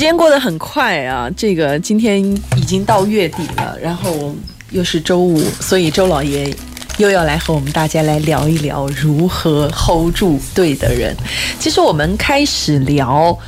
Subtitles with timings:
[0.00, 2.24] 时间过得很快啊，这个今天
[2.56, 4.34] 已经到月底了，然后
[4.70, 6.50] 又是周五，所以周老爷
[6.96, 11.14] 又要来和我们大家来聊一聊如何 hold 住对的人。
[11.58, 13.38] 其实我们开始聊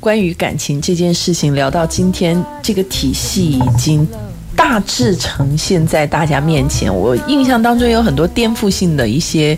[0.00, 4.04] 关于感情这件事情，聊到今天，这个体系已经
[4.56, 6.92] 大致呈现在大家面前。
[6.92, 9.56] 我印象当中有很多颠覆性的一些。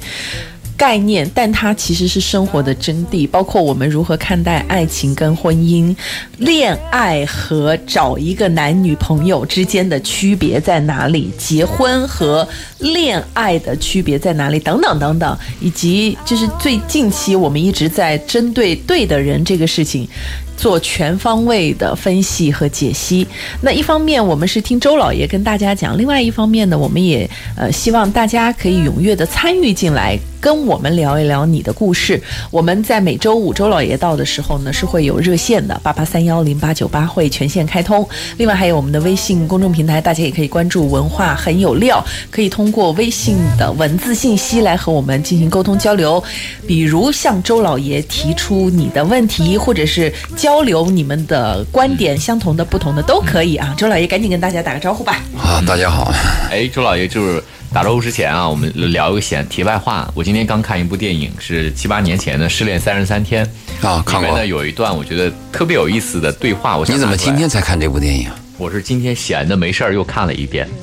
[0.77, 5.95] 概念，但它其实是生活的真谛，包括我们如何看待爱情跟婚姻、
[6.39, 12.47] 恋爱和找一个男女朋友之间的区别在哪里，结婚和
[12.79, 20.09] 恋爱的区别在哪里，等等等等，以及就是最近期我们一直在针对对的人这个事情。
[20.57, 23.27] 做全方位的分析和解析。
[23.61, 32.21] 那一方面，我们是听周老爷跟大家讲；另外一方面呢，我们也呃希望大家可以踊跃的参与进来，跟我们聊一聊你的故事。
[32.51, 38.07] 我们在每周五周老爷到的时候呢，是会有热线的，八八三幺零八九八会全线开通。
[38.37, 46.23] 另外还有我们的微信公众平台，大家也可以关注“文化很有料”，可以通过微信的文字信息来和我们进行沟通交流。
[46.67, 50.13] 比如向周老爷提出你的问题，或者是。
[50.45, 53.75] 交流你们的观点，相同的、不同的都可以啊！
[53.79, 55.19] 周老爷，赶紧跟大家打个招呼吧。
[55.43, 56.13] 啊，大家好。
[56.51, 57.43] 哎，周老爷，就是
[57.73, 60.07] 打招呼之前啊，我们聊一个闲题外话。
[60.15, 63.43] 我今天刚看一部电影，是七八年前的《失恋三十三天》
[63.89, 64.29] 啊，看过。
[64.29, 66.77] 里面呢有一段我觉得特别有意思的对话。
[66.77, 68.29] 我你怎么今天才看这部电影？
[68.59, 70.69] 我是今天闲的没事儿又看了一遍。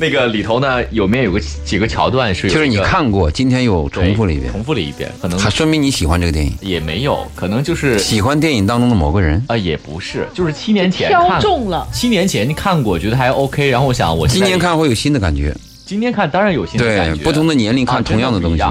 [0.00, 15.52] 那个里头呢，有面有个几个桥段是，就是你看过，今天又重复了一遍，重复了一遍，可能还说明你喜欢这个电影，也没有，可能就是喜欢电影当中的某个人啊，也不是，就是七年前挑中了，七年前你看过，觉得还 OK，然后我想我今年看会有新的感觉，
[15.84, 18.62] 今天看当然有新的感觉，不同的年龄看同样的东西，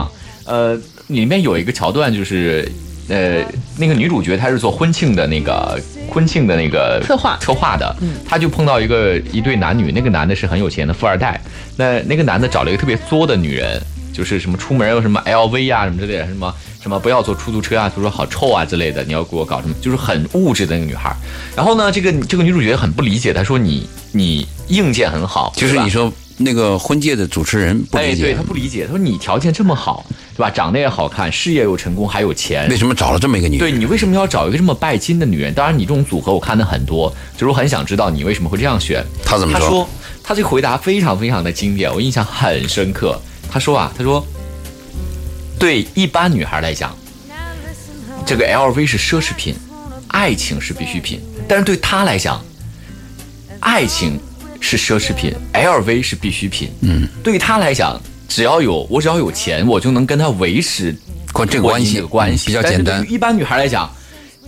[0.45, 2.71] 呃，里面有一个桥段就是。
[3.09, 3.43] 呃，
[3.77, 11.39] 那个女主角她是做婚庆的那个婚庆的那个策划策划的，嗯，她就碰到一个一对男女，那个男的是很有钱的富二代，
[11.77, 13.81] 那那个男的找了一个特别作的女人，
[14.13, 21.15] 就是什么出门有什么 LV 啊什么之类的，什么什么不要坐出租车啊，就说好臭啊之类的，你要给我搞什么，就是很物质的那个女孩。
[21.55, 26.11] 然后呢，这个这个女主角很不理解，她说你你硬件很好，就是你说。
[26.39, 28.85] 那个婚介的主持人不理解，对他不理解。
[28.85, 30.05] 他说：“你条件这么好，
[30.35, 30.51] 对吧？
[30.51, 33.59] 长得也好看，事业又成功，还有钱，为什么找了这么一个女人？
[33.59, 35.51] 对你为什么要找一个这么拜金的女人？
[35.53, 39.67] 当然，你这种组合我看的很多，就是我很想知道你为什么会这样选。”他怎么说？
[39.67, 39.89] 他说
[40.23, 43.19] ：“他这个回答非常非常的经典，我印象很深刻。
[43.49, 44.23] 他说啊，他说，
[45.57, 46.95] 对一般女孩来讲，
[48.27, 49.55] 这个 LV 是奢侈品，
[50.09, 51.19] 爱情是必需品。
[51.47, 52.45] 但是对他来讲，
[53.59, 54.19] 爱情。”
[54.59, 56.69] 是奢侈品，LV 是必需品。
[56.81, 60.95] 嗯，对于他来讲，只要有我只要有钱，我就能跟他维持
[61.31, 62.01] 关这个关系。
[62.01, 63.05] 关系比较简单。
[63.09, 63.89] 一般女孩来讲，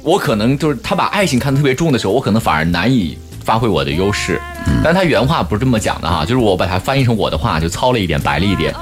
[0.02, 4.42] 我可能就是她把爱情看得特别重的时候，我可能反而难以发挥我的优势。
[4.68, 8.74] 嗯，但她原话不是这么讲的哈，就是我把它翻译成我的话，就糙了一点，白了一点。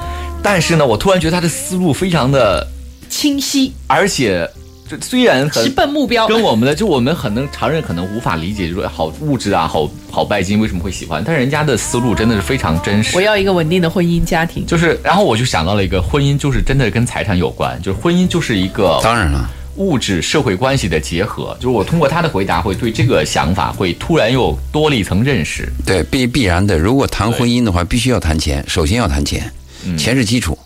[0.42, 2.66] 但是呢，我突然觉得她的思路非常的
[3.08, 4.48] 清晰，而且。
[4.88, 11.22] 就虽然直奔目标，跟我们的就我们很能常人可能无法理解，就说好物质啊，好好拜金为什么会喜欢？
[11.24, 13.14] 但人家的思路真的是非常真实。
[13.16, 21.54] 我要一个稳定的婚姻家庭，就是，然后我就想到了一个婚姻，就是真的跟财产有关，就是婚姻就是一个当然了物质社会关系的结合。
[21.60, 25.68] 就是我通过他的回答，会对这个想法会突然又多了一层认识。
[25.84, 26.78] 对，必必然的。
[26.78, 29.52] 如果谈婚姻的话，必须要谈钱，首先要谈钱，
[29.96, 30.58] 钱是基础，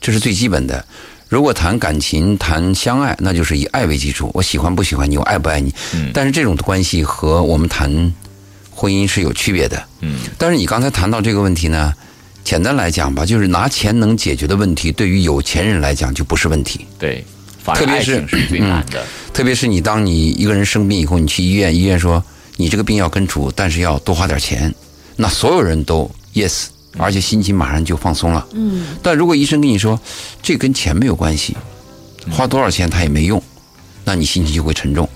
[0.00, 0.84] 这是最基本的。
[1.32, 4.30] 如果谈感情、谈相爱，那就是以爱为基础。
[4.34, 5.74] 我喜欢不喜欢你，我爱不爱你。
[5.94, 6.10] 嗯。
[6.12, 7.90] 但是这种关系和我们谈
[8.70, 9.82] 婚姻是有区别的。
[10.00, 10.18] 嗯。
[10.36, 11.94] 但是你刚才谈到这个问题呢，
[12.44, 16.84] 简单来讲吧，就是拿钱能解决的问题，对于有钱人来讲就不是问题。
[16.98, 17.24] 对。
[17.64, 19.02] 特别是最难的。
[19.32, 22.22] 特别是你当你一个人生病以后，你去医院，医院说
[22.58, 24.74] 你这个病要根除，但是要多花点钱，
[25.16, 26.66] 那所有人都 yes。
[26.98, 28.46] 而且心情马上就放松了。
[28.52, 28.86] 嗯。
[29.02, 29.98] 但如果医生跟你说，
[30.42, 31.56] 这跟钱没有关系，
[32.30, 33.42] 花多少钱他也没用，
[34.04, 35.08] 那你心情就会沉重。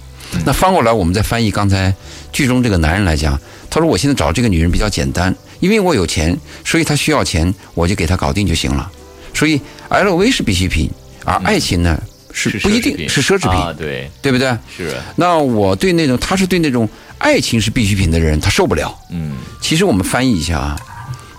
[0.45, 1.95] 那翻过来，我们再翻译刚才
[2.33, 3.41] 剧中这个男人来讲，
[3.71, 8.91] 他说：“我现在找这个女人比较简单，因为我有钱，所以他需要钱，我就给他搞定就行了。
[9.33, 10.91] 所以 LV 是必需品，
[11.25, 11.97] 而爱情呢
[12.33, 14.51] 是不一定是奢侈品，对对不对？
[14.77, 14.97] 是。
[15.15, 16.89] 那我对那种他是对那种
[17.19, 18.99] 爱情是必需品的人，他受不了。
[19.11, 19.37] 嗯。
[19.61, 20.77] 其实我们翻译一下啊。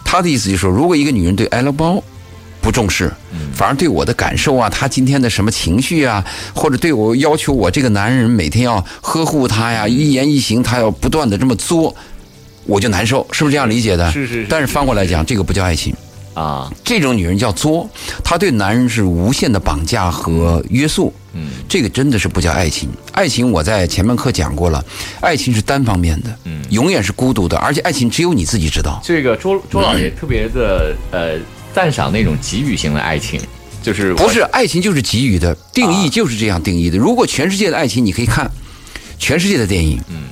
[0.09, 2.01] 他的意思就是说，如果一个女人对 L 包
[2.61, 3.11] 不重视，
[3.53, 6.23] 反而对我的感受啊，她今天的什么情绪啊，
[6.55, 11.93] 或者对我要求我这个男人每天要呵护她呀，一言一行她要不断的这么作，
[12.65, 14.09] 我就难受，是不是这样理解的？
[14.09, 14.45] 是是。
[14.49, 15.93] 但是翻过来讲，这个不叫爱情，
[16.37, 17.89] 啊，这种女人叫作，
[18.23, 21.11] 她对男人是无限的绑架和约束。
[21.33, 22.87] 嗯，这个真的是不叫爱情。
[23.11, 24.83] 爱情我在前面课讲过了，
[25.19, 29.01] 爱情是单方面的，嗯，永远是孤独的，而且爱情只有你自己知道。
[29.03, 31.39] 这个周周老爷特别的呃
[31.73, 33.41] 赞赏那种给予型的爱情，
[33.81, 36.99] 就是不是爱情就是给予的定义就是这样定义的。
[36.99, 38.49] 如果全世界的爱情你可以看
[39.17, 40.25] 全世界的电影，嗯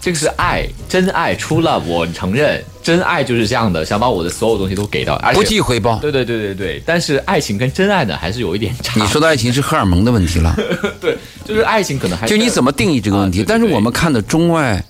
[0.00, 5.98] 这个是爱，真爱出了，我承认，真爱就是这样的，想把我的所有东西都给到，而且不计回报。
[5.98, 9.00] 对对对对对，但是爱情跟真爱呢，还是有一点差。
[9.00, 10.54] 你说的爱情是荷尔蒙的问题了，
[11.00, 11.16] 对，
[11.46, 13.38] 就是爱情可能还就你怎么定义这个问题。
[13.38, 14.84] 啊对对但是我们看的中外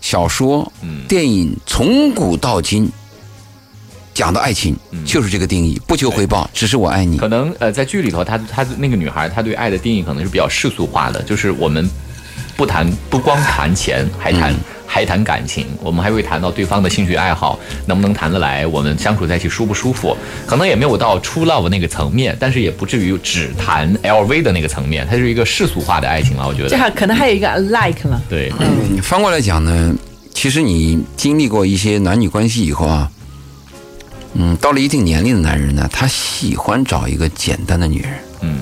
[0.00, 0.72] 小说、
[1.06, 2.90] 电影，从古到今
[4.14, 4.74] 讲的爱情
[5.04, 7.18] 就是这个定义，不求回报，只是我爱你。
[7.18, 11.86] 可能呃，在剧里头，她她那个女孩，她对爱的定义可能是比较世俗化的，就是我们
[12.56, 14.56] 不谈不光谈钱，还谈、嗯
[14.94, 26.68] 还谈感情，我们还会谈到对方的兴趣爱好，能不能谈得来，我们相处在一起舒不舒服，可能也没有到 true love 那个层面，但是也不至于只谈 LV 的那个层面，它是一个世俗化的爱情了，我觉得。
[26.68, 28.22] 这还可能还有一个 like 了。
[28.28, 29.92] 对，嗯翻过来讲呢，
[30.32, 33.10] 其实你经历过一些男女关系以后啊，
[34.34, 38.12] 嗯，到了一定年龄的男人呢，他喜欢找一个简单的女人。
[38.42, 38.60] 嗯，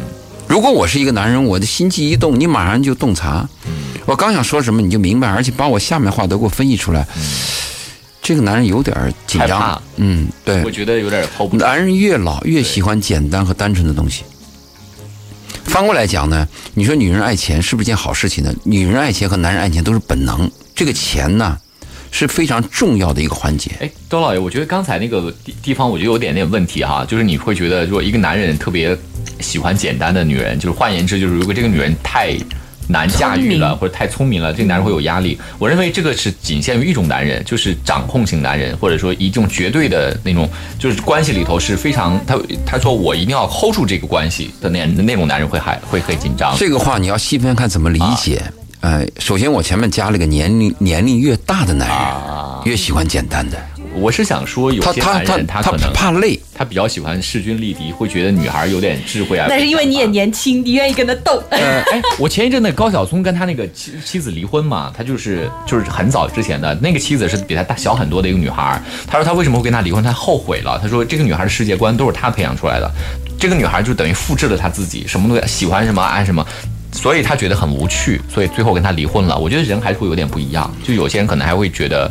[0.49, 3.47] 如果我是一个男人，我的心机一动，你马上就洞察。
[4.07, 7.07] 我刚想说什么你就明白，而且把我下面话都给我分析出来。
[8.21, 9.83] 这个男人有点儿紧张。
[9.97, 10.71] 嗯，对我。
[10.71, 11.65] 觉得有点 hold 不住。
[11.65, 14.23] 男人越老越喜欢简单和单纯的东西。
[15.65, 18.53] 翻过来讲呢，你说女人爱钱是不是件好事情呢？
[18.65, 21.57] 女人爱钱和男人爱钱都是本能，这个钱呢
[22.11, 23.71] 是非常重要的一个环节。
[23.81, 28.97] 哎，周老爷，我觉得刚才那个地地方，我觉得有点点问题哈，就是你会觉得，如果一个男人特别
[29.41, 32.37] 喜欢简单的女人，就是换言之，就是如果这个女人太
[32.89, 35.39] 难驾驭了，或者太聪明了，这个男人会有压力。
[35.59, 40.49] 我认为这个是仅限于一种男人，就是掌控型男人，或者说一种绝对的那种，
[40.79, 46.55] 就是关系里头是非常他他说我一定要 hold 住这个关系的那那种男人会还会很紧张。
[46.57, 48.43] 这个话你要细分看怎么理解。
[48.81, 53.59] 呃，首先我前面加了个年龄年龄越大的男人、啊越喜欢简单的，
[53.95, 56.39] 我是想说，有些男人他可能怕累。
[56.55, 59.47] 他比较喜欢势均力敌，会觉得女孩有点智慧啊。
[59.49, 61.43] 那是因为你也年轻，你愿意跟他斗。
[61.51, 68.81] 呃，哎，我前一阵那高晓松跟他那个妻妻子离婚嘛，他就是就是很早之前的那个妻子是比他大小很多的一个女孩。
[69.07, 70.79] 他说他为什么会跟他离婚，他后悔了。
[70.81, 72.91] 他说这个女孩的世界观都是他培养出来的，
[73.39, 76.47] 这个女孩就等于复制了他自己，什么东西喜欢什么爱什么。
[76.93, 79.37] 所以他觉得很无趣，所以最后跟他离婚了。
[79.37, 82.11] 我觉得人还是会有点不一样，就有些人可能还会觉得，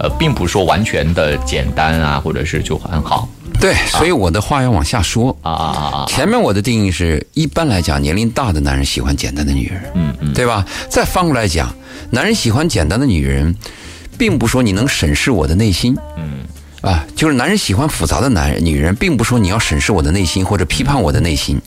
[0.00, 3.28] 呃，并不是说完全的简单啊，或者是就很好
[3.60, 5.36] 对，所以我的话要往下说。
[5.42, 6.06] 啊啊啊啊！
[6.08, 10.64] 前面我的定义是一般来讲，年龄大的男人喜欢简单的女人，嗯嗯，对吧？
[10.88, 11.74] 再反过来讲，
[12.10, 13.54] 男人喜欢简单的女人，
[14.16, 16.40] 并不说你能审视我的内心，嗯
[16.80, 21.60] 啊，就是男人喜欢复杂的男人女人，并不说你要审视我的内心或者批判我的内心。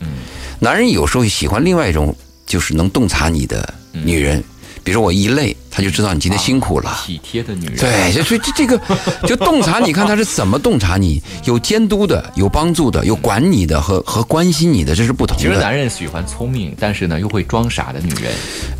[0.60, 2.16] 男人有时候喜欢另外一种，
[2.48, 4.44] 就是能洞察你的女人，
[4.84, 6.94] 比如说我一累，他就知道你今天辛苦了。
[7.06, 8.80] 体贴的女人，对，就所以这这个
[9.26, 11.22] 就洞察，你 看他是怎么洞察你？
[11.46, 15.62] 有监督的，有帮助的，有管你的和和关心你的，这是不同的其实的。
[15.62, 18.32] 男人喜欢聪明，但是呢又会装傻的女人。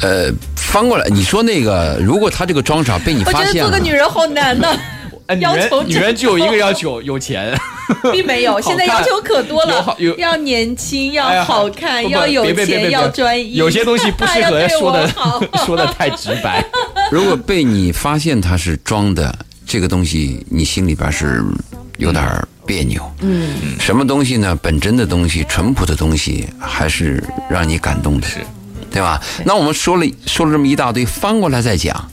[0.02, 4.68] 呃，翻过来，你说那个，如果他这个装傻被你发现了得做个，女人好难呢，
[5.28, 7.58] 哎，女要求人女人只有一个要求，有钱。
[8.14, 13.56] 并没有，现在要求可多了有，要年轻，哎要好看，要有钱，要专一。
[13.56, 15.10] 有些东西不 适要对合说的
[15.66, 16.64] 说的太直白。
[17.12, 21.44] 如果被你发现他是装的，这个东西你心里边是
[21.98, 23.04] 有点儿别扭。
[23.20, 24.58] 嗯，什么东西呢？
[24.62, 28.38] 本真的东西，淳朴的东西，还是让你感动的，是，
[28.90, 29.22] 对吧？
[29.46, 32.10] 那我们说了说了这么一大堆，翻过来再讲，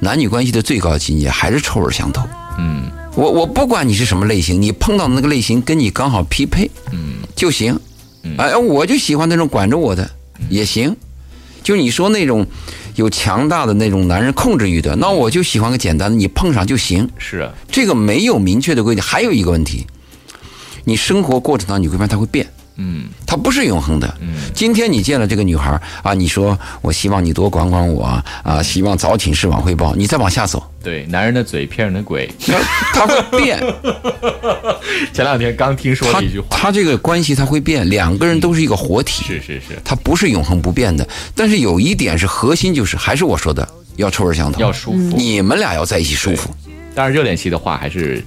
[0.00, 2.22] 男女关系的最高境界还是臭味相投。
[2.58, 2.90] 嗯。
[3.14, 7.14] 我我不管你是什么类型，你碰到的那个类型跟你刚好匹配嗯。
[7.34, 7.78] 就行。
[8.36, 10.08] 哎，我就喜欢那种管着我的
[10.48, 10.94] 也行。
[11.62, 12.46] 就你说那种
[12.94, 17.08] 有强大的那种男人控制欲的，那我就喜欢个简单的，你碰上就行。
[17.18, 17.52] 是啊。
[17.70, 19.02] 这个没有明确的规定。
[19.02, 19.86] 还有一个问题，
[20.84, 23.08] 你生活过程当中你会发现它会变，嗯。
[23.26, 24.14] 它不是永恒的。
[24.20, 24.34] 嗯。
[24.54, 32.28] 今天你见了这个女孩啊，你说我希望你多管管我啊，啊，希望早请示晚汇报，你再往下走，对，男人的嘴骗人的鬼。
[32.92, 33.60] 他会变。
[35.12, 41.06] 前两天刚听说他了一句话，他这个关系他会变，两个人都是一个活体，是是是，他不是永恒不变的。
[41.34, 45.16] 但是有一点是核心，就是还是我说的，要臭味相投，要舒服。
[45.16, 46.50] 你们俩要在一起舒服。
[46.94, 48.22] 当然热恋期的话还是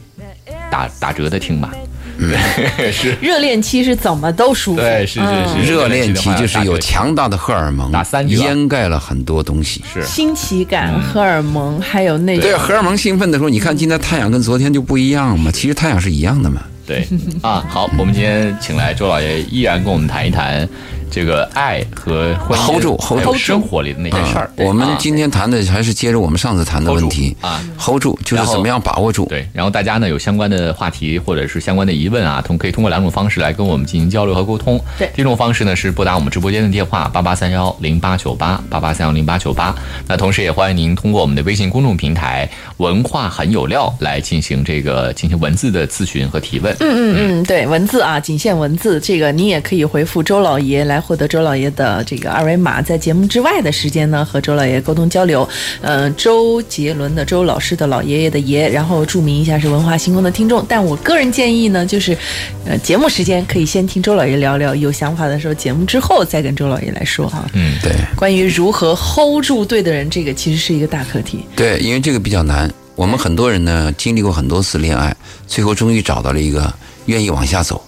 [0.71, 1.73] 打打折的听吧。
[2.17, 4.81] 对，是，热恋期是怎么都舒服。
[4.81, 9.81] 对是是嗯是热恋期就是有强大的荷尔蒙打三折掩盖了很多东西。
[9.93, 16.61] 是新奇感、荷尔蒙，还有那种对，荷尔蒙兴奋的时候，你看今天太阳跟昨天就不一样嘛，其实太阳是一样的嘛。
[16.85, 17.07] 对
[17.41, 20.67] 啊，好，我们今天请来周老爷，依然跟我们谈一谈
[21.13, 24.49] 这个爱和婚姻 hold 住，hold 住生活里的那些事儿。
[24.57, 29.27] 我们啊今天谈的还是接着我们上次谈的问题啊，hold 住就是怎么样把握住。
[29.27, 34.79] 对，然后大家呢有相关的话题或者是相关的疑问啊，通可以通过两种方式来跟我们进行交流和沟通。
[34.97, 39.75] 对第一种方式呢是拨打我们直播间的电话八八三幺零八九八八八三幺零八九八。
[40.07, 46.75] 那同时也欢迎您通过我们的微信公众平台“文化很有料”来进行这个进行文字的咨询和提问。
[46.79, 48.99] 嗯嗯，对，文字啊，仅限文字。
[48.99, 55.47] 这个你也可以回复周老爷来获得周老爷的这个二维码，在节目之外的时间呢，和周老爷沟通交流。
[55.81, 60.65] 呃，周杰伦的周老师的老爷爷的爷，然后注明一下是文化星空的听众。
[60.67, 62.17] 但我个人建议呢，就是，
[62.65, 67.45] 呃，节目时间可以先听周老爷聊聊，有想法的时候，节目之后再跟周老爷来说哈。
[67.53, 71.45] 嗯，对关于如何 hold 住对的人，这个其实是一个大课题。
[71.55, 72.71] 对，因为这个比较难。
[72.95, 75.15] 我们很多人呢，经历过很多次恋爱，
[75.47, 76.71] 最后终于找到了一个
[77.07, 77.83] 愿意往下走，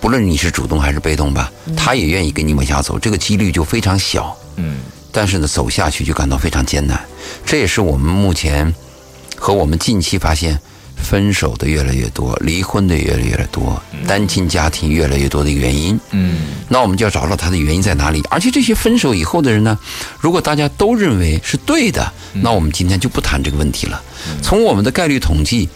[0.00, 4.36] 不论你是主动还是被动吧，他也愿意跟你往下走，这个几率就非常小。
[4.56, 4.78] 嗯
[5.12, 7.02] 但是呢，走下去就感到非常艰难。
[7.44, 8.72] 这也是我们目前
[9.34, 10.60] 和我们近期发现，
[10.94, 15.98] 分手的越来越多，离婚的越来越多，单亲家庭越来越多的原因。
[16.10, 18.22] 嗯那我们就要找找它的原因在哪里。
[18.28, 19.78] 而且这些分手以后的人呢，
[20.20, 24.02] 如果大家都认为是对的，那我们今天就不谈这个问题了。
[24.42, 25.68] 从我们的概率统计，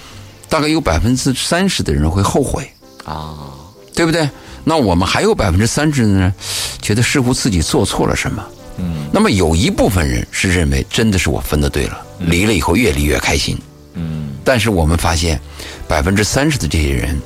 [0.50, 2.70] 大概有百分之三十的人会后悔，
[3.04, 3.54] 啊，
[4.00, 4.26] 对不对？
[4.64, 6.35] 那我们还有百分之三十的呢，
[6.80, 8.42] 觉得似乎自己做错了什么。
[8.78, 13.59] 嗯那么有一部分人是认为真的是我分的对了，离了以后越离越开心。
[13.92, 15.38] 嗯但是我们发现，
[15.87, 17.21] 百分之三十的这些人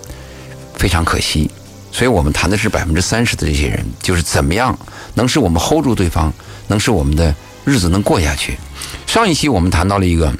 [0.74, 1.48] 非常可惜，
[1.92, 4.76] 所以我们谈的是百分之三十的这些人，就是怎么样
[5.14, 6.32] 能使我们 hold 住对方，
[6.66, 7.32] 能使我们的
[7.64, 8.58] 日子能过下去。
[9.06, 10.34] 上一期我们谈到了一个，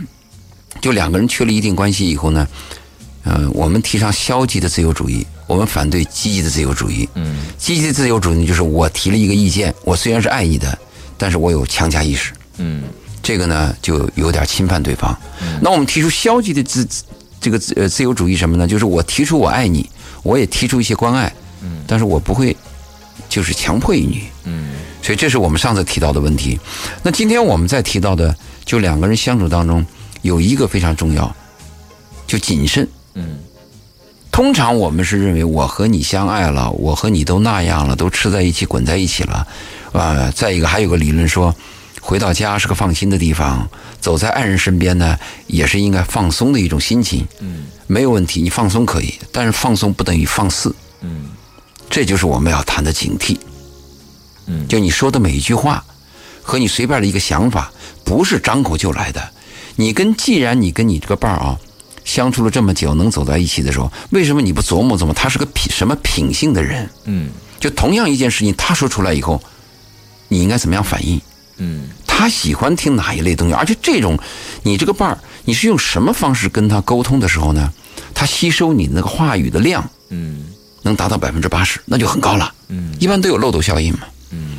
[0.81, 2.49] 就两个人确立一定关系以后呢，
[3.23, 7.09] 呃，我们提倡消极的自由主义，我们反对积极的自由主义。
[7.15, 10.79] 嗯积极的自由主义就是我提了一个意见，我虽然是爱你的，
[11.17, 12.33] 但是我有强加意识。
[12.59, 12.85] 嗯
[13.23, 15.17] 这个呢就有点侵犯对方。
[15.61, 16.87] 那我们提出消极的自
[17.41, 18.67] 这个自呃自由主义什么呢？
[18.67, 19.89] 就是我提出我爱你，
[20.23, 21.33] 我也提出一些关爱，
[21.63, 22.57] 嗯但是我不会
[23.29, 24.25] 就是强迫于你。
[24.45, 24.73] 嗯
[25.03, 26.59] 所以这是我们上次提到的问题。
[27.03, 28.35] 那今天我们再提到的，
[28.65, 29.85] 就两个人相处当中
[30.23, 31.35] 有一个非常重要，
[32.27, 32.89] 就谨慎。
[33.15, 33.39] 嗯
[34.35, 39.47] 通常我们是认为我和你相爱了，我和你都那样了，都吃在一起，滚在一起了，
[39.93, 41.55] 啊、再一个还有个理论说，
[42.00, 43.69] 回到家是个放心的地方，
[44.00, 51.26] 走在爱人身边呢，也是应该放松的一种心情，嗯没有问题，你放松可以，但是放松不等于放肆，嗯
[51.88, 53.38] 这就是我们要谈的警惕。
[54.47, 55.85] 嗯就你说的每一句话
[56.43, 57.71] 和你随便的一个想法，
[58.03, 59.31] 不是张口就来的。
[59.76, 61.57] 你跟既然你跟你这个伴儿啊
[62.04, 66.88] 相处了这么久，能走在一起的时候，为什么你不琢磨琢磨他是个品什么品性的人？
[67.06, 69.42] 嗯就同样一件事情，他说出来以后，
[70.28, 71.20] 你应该怎么样反应？
[71.56, 73.54] 嗯他喜欢听哪一类东西？
[73.54, 74.18] 而且这种，
[74.62, 77.73] 你这个伴儿，你是用什么方式跟他沟通的时候呢？
[78.12, 80.44] 他吸收你那个话语的量嗯
[80.82, 82.52] 能达到百分之八十，那就很高了。
[82.68, 84.00] 嗯一般都有漏斗效应嘛。
[84.30, 84.58] 嗯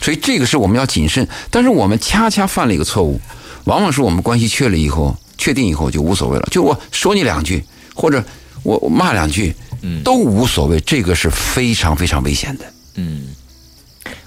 [0.00, 3.20] 所以这个是我们要谨慎，但是我们恰恰犯了一个错误，
[3.64, 7.62] 往往是我们关系确立以后，确定以后就无所谓了，就我说你两句，
[7.94, 8.22] 或者
[8.62, 9.54] 我我骂两句，
[10.02, 12.64] 都无所谓，这个是非常非常危险的。
[12.96, 13.28] 嗯，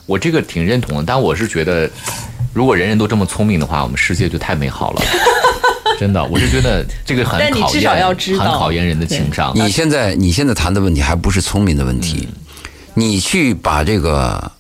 [0.05, 1.89] 我这个挺认同的，但我是觉得，
[2.53, 5.01] 如果人人都这么聪明的话，我们世界就太美好了。
[5.99, 8.43] 真的，我是觉得这个很考验，至少要知道。
[8.43, 9.51] 很考验人的情商。
[9.55, 12.27] 你现在你现在谈的问题还不是聪明的问题，
[12.93, 14.51] 你去把这个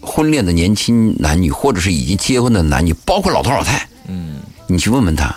[0.00, 4.36] 婚恋的年轻男女，或者是已经结婚的男女，包括老头老太，嗯，
[4.68, 5.34] 你去问问他，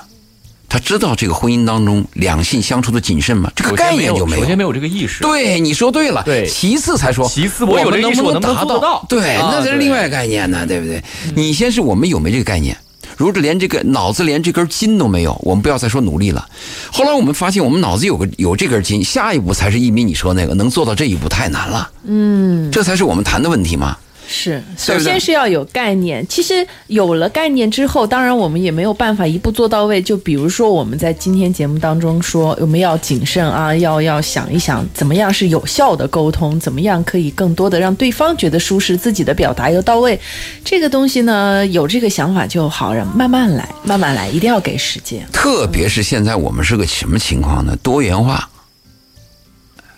[0.70, 3.52] 他知道这个婚姻当中两性相处的谨慎吗？
[3.56, 5.22] 这个概念就没有首先没有这个意识。
[5.22, 6.24] 对，你说对了。
[6.24, 11.02] 对其次才说，其次我有这个意识我能不能达做到对，那是另外概念呢，对不对？
[11.36, 12.78] 你先是我们有没这个概念？
[13.16, 16.46] 如果连这个脑子连这根筋都没有，我们不要再说努力了。
[16.92, 21.90] 后来我们发现，我们脑子有个有这根筋，下一步才是一米你说那个，能做到这一步太难了。
[22.04, 23.98] 嗯，这才是我们谈的问题嘛。
[24.30, 26.28] 是，首先是要有概念。
[26.28, 30.02] 其实有了概念之后，当然我们也没有办法一步做到位。
[30.02, 40.20] 就比如说我们在今天节目当中说，我们要谨慎啊，要要想一想怎么样是有效的沟通，怎么样可以更多的让对方觉得舒适，自己的表达又到位。
[40.66, 45.26] 这个东西呢，有这个想法就好，让慢慢来，慢慢来，一定要给时间。
[45.32, 47.78] 特别是现在我们是个什么情况呢？
[47.82, 48.50] 多元化，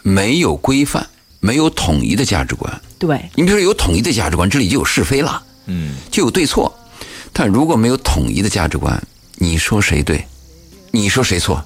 [0.04, 1.08] 没有规范，
[1.39, 2.81] 没有统一的价值观。
[2.98, 5.41] 对，你比如说有统一的价值观，这里就有是非了。
[5.67, 6.74] 嗯就有对错。
[7.31, 9.01] 但如果没有统一的价值观，
[9.36, 10.25] 你说谁对，
[10.91, 11.63] 你说谁错？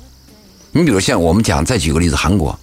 [0.72, 2.60] 你比如像我们讲，再举个例子，韩国，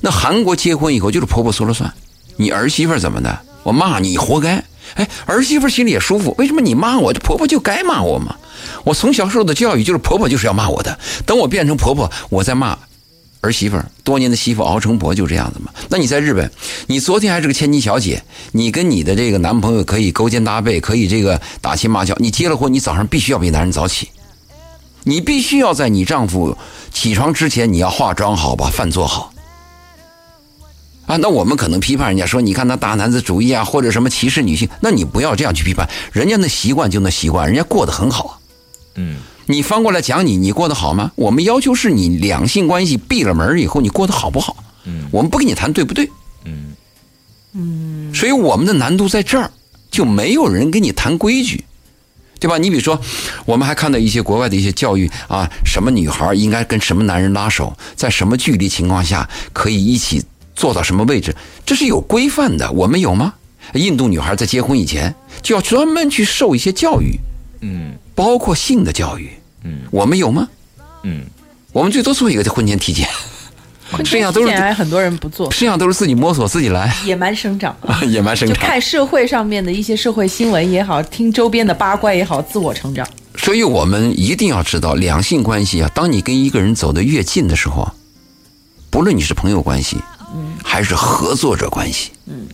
[0.00, 1.92] 那韩国结婚以后就是婆婆说了算，
[2.36, 4.62] 你儿媳妇怎么的，我骂你活该。
[4.96, 8.36] 哎，儿媳妇心里也舒服，为什么你骂我，这婆婆就该骂我嘛？
[8.84, 12.78] 我从小受的教育就是婆婆就是要骂我的，等我变成婆婆，我再骂
[13.44, 13.90] 儿媳妇儿。
[14.02, 15.72] 多年的媳妇熬成婆就这样子嘛。
[15.88, 16.50] 那你在日本，
[16.86, 18.22] 你昨天还是个千金小姐，
[18.52, 22.14] 你跟你的这个男朋友可以勾肩搭背，可以这个打情骂俏。
[22.18, 24.08] 你结了婚，你早上必须要比男人早起，
[25.04, 26.56] 你必须要在你丈夫
[26.92, 29.32] 起床之前，你要化妆好，把饭做好。
[31.06, 38.40] 啊，那我们可能批判人家说，你看那大男子主义啊，或者什么歧视女性，那你不要这样去批判人家那习惯就那习惯，人家过得很好。
[38.94, 41.12] 嗯，你翻过来讲你，你过得好吗？
[41.16, 44.56] 我们要求是你两性关系闭了门以后，你过得好不好？
[44.84, 46.10] 嗯，我们不跟你谈对不对？
[46.44, 46.74] 嗯
[47.52, 49.50] 嗯，所以我们的难度在这儿，
[49.90, 51.64] 就没有人跟你谈规矩，
[52.40, 52.58] 对吧？
[52.58, 53.00] 你比如说，
[53.46, 60.22] 我们还看到一些国外的一些教育啊，什么女孩应该跟什么男人拉手，在什么距离情况下可以一起
[60.54, 61.34] 坐到什么位置，
[61.64, 62.70] 这是有规范的。
[62.72, 63.34] 我们有吗？
[63.74, 67.18] 印度女孩在结婚以前就要专门去受一些教育，
[67.62, 69.30] 嗯包括性的教育。
[69.62, 70.48] 嗯我们有吗？
[71.04, 71.22] 嗯，
[71.72, 73.08] 我们最多做一个婚前体检，
[73.90, 78.02] 婚 剩下都是前检还很多人不做，剩下都是自己摸索自己来，野蛮生长啊。
[78.04, 78.66] 野蛮生就长。
[78.66, 83.06] 看社会上面的一些社会新闻也好，听周边的八卦也好，自我成长。
[83.36, 87.94] 所以我们一定要知道，两性关系啊，当你跟一个人走得越近的时候啊，
[88.90, 89.96] 不论你是朋友关系，
[90.34, 92.46] 嗯还是合作者关系，嗯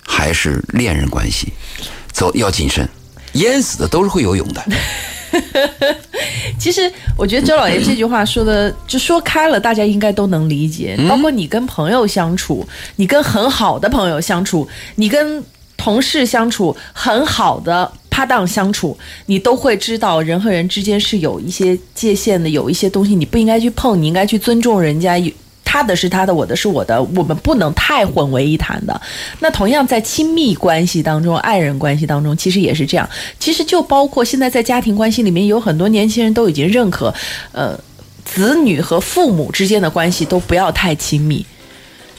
[0.00, 1.52] 还是恋人关系，
[2.12, 2.88] 走要谨慎，
[3.34, 4.62] 淹死的都是会游泳的。
[6.58, 10.96] 其实我觉得周老爷这句话说的，就说开了，大家应该都能理解。
[11.08, 15.42] 包括你跟朋友相处，你跟很好的朋友相处，你跟
[15.76, 18.96] 同事相处，很好的搭档相处，
[19.26, 25.18] 你都会知道人和人之间是有一些界限的，有一些东西你不应该去碰，你应该去尊重人家。
[25.72, 29.00] 他的是他的，我的是我的，我们不能太混为一谈的。
[29.40, 33.08] 那同样在亲密关系当中、爱人关系当中，其实也是这样。
[33.38, 37.14] 其实就包括现在在家庭关系里面，有很多年轻人都已经认可，
[37.52, 37.74] 呃，
[38.22, 41.46] 子女和父母之间的关系都不要太亲密，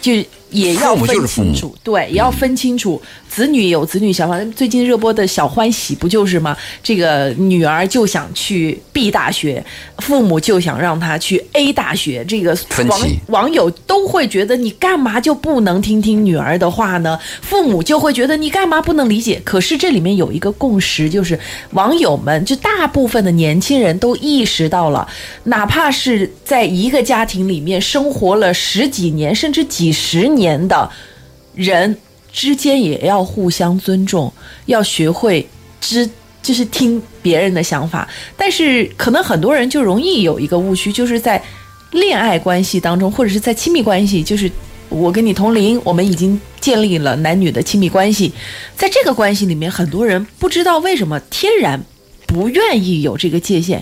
[0.02, 0.14] 就
[0.54, 3.02] 也要分清楚，对，也要分清楚。
[3.28, 6.56] 子女有子女想法，最近热播的小欢喜不就是吗？
[6.84, 9.66] 这个女儿就想去 B 大学，
[9.98, 12.56] 父母就想让她去 A 大学，这个
[12.88, 17.20] 网网友都会觉得你干嘛就不能听听女儿的话呢？
[17.42, 19.42] 父母就会觉得你干嘛不能理解？
[19.44, 21.38] 可是这里面有一个共识，就是
[21.72, 25.08] 网友们就大部分的年轻人都意识到了，
[25.46, 30.90] 哪怕是在一个家庭里面生活了十几年甚至几十年年的
[31.56, 31.98] 人
[32.32, 34.32] 之间，也要互相尊重，
[34.66, 35.48] 要学会
[35.80, 36.10] 知。
[36.44, 41.42] 就是听别人的想法，但是可能很多人就容易有一个误区，就是在
[41.92, 44.52] 恋爱关系当中，或者是在亲密关系，就是
[44.90, 48.34] 我跟你同龄，我们已经建立了男女的亲密关系，
[48.76, 51.82] 在这个关系里面，很多人不知道为什么天然
[52.28, 53.82] 不愿意有这个界限，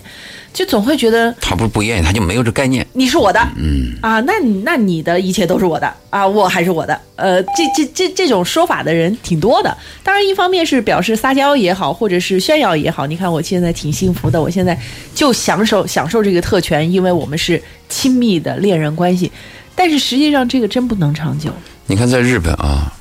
[0.53, 2.85] 就总会觉得他不是不愿意，他就没有这概念。
[2.93, 6.99] 你是我的，嗯，啊，那你那你的一切都是我的啊，我还是我的。
[7.15, 9.75] 呃，这这这这种说法的人挺多的。
[10.03, 13.07] 当然，一方面是表示撒娇也好，或者是炫耀也好。
[13.07, 14.77] 你看我现在挺幸福的，我现在
[15.15, 19.31] 就享受享受这个特权，因为我们是亲密的恋人关系。
[19.73, 21.49] 但是实际上，这个真不能长久。
[21.85, 22.91] 你看，在日本啊，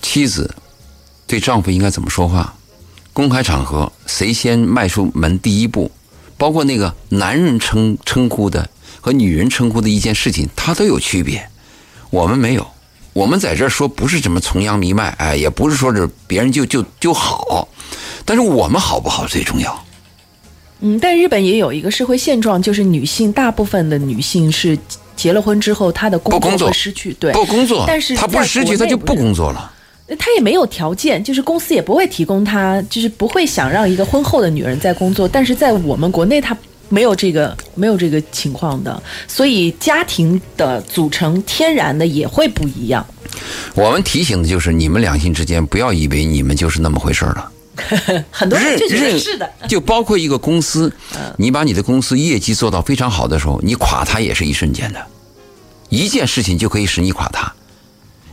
[0.00, 0.54] 妻子
[1.26, 2.54] 对丈夫应该怎么说话？
[3.12, 5.90] 公开场合谁先迈出门第一步，
[6.38, 8.70] 包括那个男人称称呼的
[9.00, 11.46] 和女人称呼的一件事情，它都有区别。
[12.08, 12.66] 我们没有，
[13.12, 17.68] 我们在这儿说不是什么崇洋迷外，哎，也不是说是别人就就就好，
[18.24, 19.84] 但是我们好不好最重要。
[20.80, 24.78] 嗯，但日本也有一个社会现状，就是女性大部分的女性是
[25.16, 29.72] 结了婚之后，她的工不工作会失去，对，不工作，但是她不是失去，在国内他就不工作了。
[30.16, 35.28] 他也没有条件，就是公司也不会提供他，就是不会想让一个婚后的女人在工作。
[35.28, 36.56] 但是在我们国内，他
[36.88, 43.06] 没有这个没有这个情况的，所以家庭的组成天然的也会不一样。
[43.74, 47.52] 我们提醒的就是你们两性之间，不要以为你们就是那么回事儿了。
[48.30, 50.92] 很多人任就觉得是的，就包括一个公司，
[51.36, 55.06] 你把你的公司业绩做到非常好的时候，你垮它也是一瞬间的，
[55.90, 57.54] 一件事情就可以使你垮它。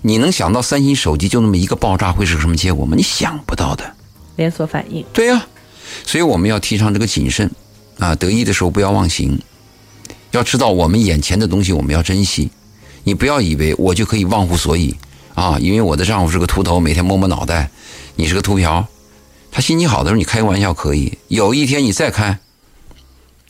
[0.07, 2.93] 你能想到三星手机就那么一个爆炸会是什么结果吗？
[2.95, 3.83] 你想不到的。
[4.35, 5.03] 连锁反应。
[5.11, 5.47] 对呀、
[6.05, 7.49] 所以我们要提倡这个谨慎
[7.97, 9.41] 啊，得意的时候不要忘形，
[10.29, 12.51] 要知道我们眼前的东西我们要珍惜。
[13.03, 14.95] 你不要以为我就可以忘乎所以
[15.33, 17.71] 啊，因为我的丈夫是个秃头，每天摸摸脑袋，
[18.15, 18.87] 你是个秃瓢。
[19.51, 22.37] 他心情好的时候你开个玩笑可以，有一天你再开，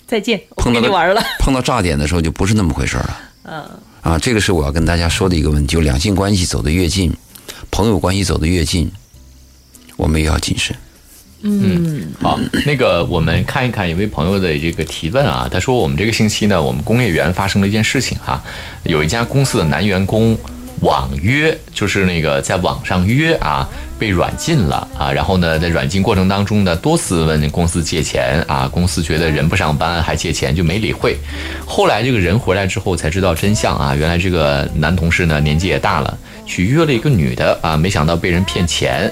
[0.07, 1.21] 再见，碰到你玩了。
[1.39, 3.19] 碰到炸点的时候就不是那么回事了。
[3.43, 3.69] 嗯，
[4.05, 7.11] 啊，这个是我要跟大家说的一个问题，就两性关系走得越近，
[7.71, 8.91] 朋友关系走得越近，
[9.97, 10.77] 我们也要谨慎。
[11.41, 18.43] 嗯，好，那个我们看一看一位朋友的这个提问啊，他说我们这个星期呢，我们工业园发生了一件事情哈，
[18.83, 20.37] 有一家公司的男员工
[20.81, 31.17] 网约，就是那个在网上约啊，被软禁了啊，然后呢，在软禁过程当中呢，多次问公司借钱啊，公司觉得人不上班还借钱就没理会，
[31.65, 39.11] 后来这个人回来之后才知道真相啊，原来这个男同事呢年纪也大了，去约了一个女的啊，没想到被人骗钱。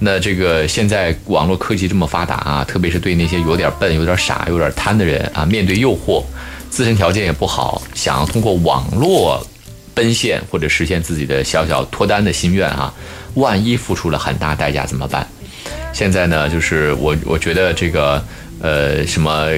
[0.00, 6.22] 那这个现在网络科技这么发达啊，特别是对那些有点笨、有点傻、有点贪的人啊，面对诱惑，
[6.70, 9.44] 自身条件也不好，想要通过网络
[9.98, 12.94] 奔现或者实现自己的小小脱单的心愿啊，
[13.34, 15.26] 万一付出了很大代价怎么办？
[15.92, 18.24] 现在呢，就是我我觉得这个
[18.60, 19.48] 呃什么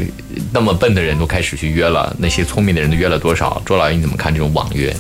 [0.51, 3.61] 那么笨的人都开始去约了，那些聪明的人都约了多少？
[3.67, 4.97] 周老爷你怎么看这种网约？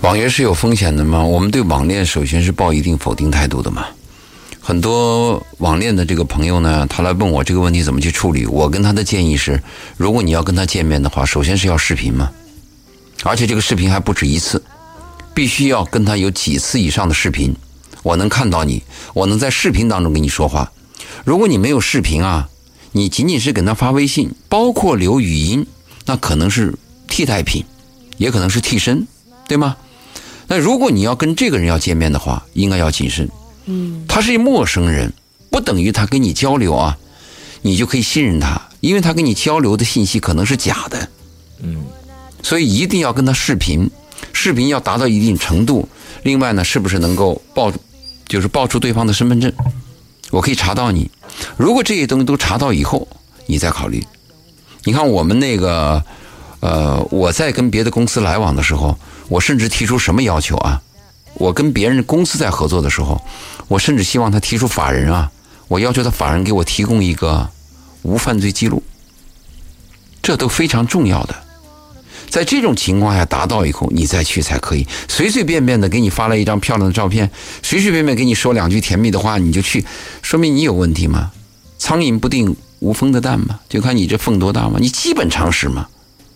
[0.00, 1.22] 网约是有风险的吗？
[1.22, 3.86] 我们对网恋首先是抱一定否定态度的嘛。
[4.60, 8.44] 很多网恋的这个朋友呢，他来问我这个问题怎么去处理。
[8.46, 9.62] 我跟他的建议是，
[9.96, 12.28] 如果你要跟他见面的话，首先是要视频嘛，
[13.22, 14.62] 而且这个视频还不止一次，
[15.40, 17.56] 必须要跟他有几次以上的视频，
[18.02, 18.82] 我能看到你，
[19.14, 20.70] 我能在视频当中跟你说话。
[21.24, 22.50] 如果你没有视频啊，
[22.92, 25.66] 你仅仅是给他发微信，包括留语音，
[26.04, 26.74] 那可能是
[27.08, 27.64] 替代品，
[28.18, 29.06] 也可能是替身，
[29.48, 29.78] 对吗？
[30.46, 33.26] 那如果你要跟这个人要见面的话，应该要谨慎。
[33.64, 35.10] 嗯，他是一陌生人，
[35.48, 36.98] 不等于他跟你交流啊，
[37.62, 41.08] 你就可以信任他，因为他跟你交流的信息可能是假的。
[41.62, 41.82] 嗯，
[42.42, 43.90] 所以一定要跟他视频，
[44.32, 45.88] 视频要达到一定程度。
[46.22, 47.72] 另外呢，是不是能够报，
[48.26, 49.52] 就是报出对方的身份证，
[50.30, 51.10] 我可以查到你。
[51.56, 53.08] 如果这些东西都查到以后，
[53.46, 54.04] 你再考虑。
[54.84, 56.02] 你看我们那个，
[56.60, 60.80] 呃，我在跟别的公司来往的时候，我甚至提出什么要求啊？
[61.34, 63.20] 我跟别人公司在合作的时候，
[63.68, 65.30] 我甚至希望他提出法人啊，
[65.68, 67.48] 我要求他法人给我提供一个
[68.02, 68.82] 无犯罪记录，
[70.20, 71.34] 这都非常重要的。
[72.30, 74.86] 在这种情况下达到以后，你再去才可以。
[75.08, 77.28] 随随便便的给你发了一张漂亮的照片，
[77.62, 79.84] 随随便便给你说两句甜蜜的话，你就去，
[80.22, 81.32] 说明你有问题吗？
[81.76, 84.78] 苍蝇不叮无缝的蛋嘛，就看你这缝多大嘛。
[84.80, 85.88] 你基本常识嘛，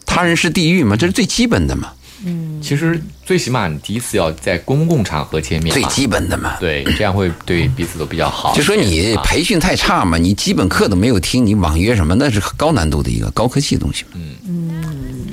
[0.04, 1.92] 他人是地狱嘛，这是最基本的嘛。
[2.26, 6.56] 嗯，其实最起码你第一次要在公共场合见面，最基本的嘛。
[6.58, 8.54] 对，这样会对彼此都比较好。
[8.54, 12.14] 就说你培训太差嘛，你基本课都没有听，你网约什么？
[12.14, 14.10] 那是高难度的一个高科技的东西嘛。
[14.14, 15.23] 嗯嗯。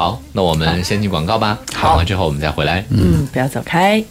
[0.00, 1.58] 好，那我们先进广告吧。
[1.74, 2.82] 好，完之后我们再回来。
[2.88, 4.02] 嗯，不要走开。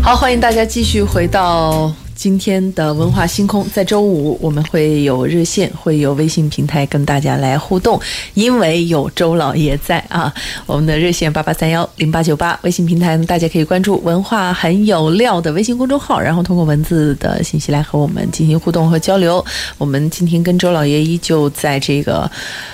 [0.00, 1.92] 好，欢迎大家继续回到。
[2.22, 8.00] 今天的文化星空，在周五我们会有热线，会有微信平台跟大家来互动，
[8.34, 10.32] 因为有周老爷在啊。
[10.64, 19.44] 我们的热线八八三幺零八九八，微信平台大家可以关注“文化很有料”的微信公众号，然后通过文字的信息来和我们进行互动和交流。
[19.76, 22.30] 我们今天跟周老爷依旧在这个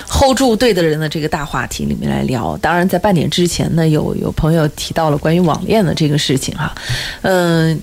[0.06, 2.54] hold 住对的人的这个大话题里面来聊。
[2.58, 6.74] 当然，在半点之前呢，有有朋友提到了关于网恋的这个事情哈，
[7.22, 7.80] 嗯。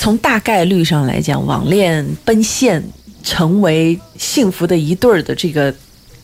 [0.00, 2.82] 从大概率上来讲，网恋奔现
[3.22, 5.72] 成为幸福的一对儿的这个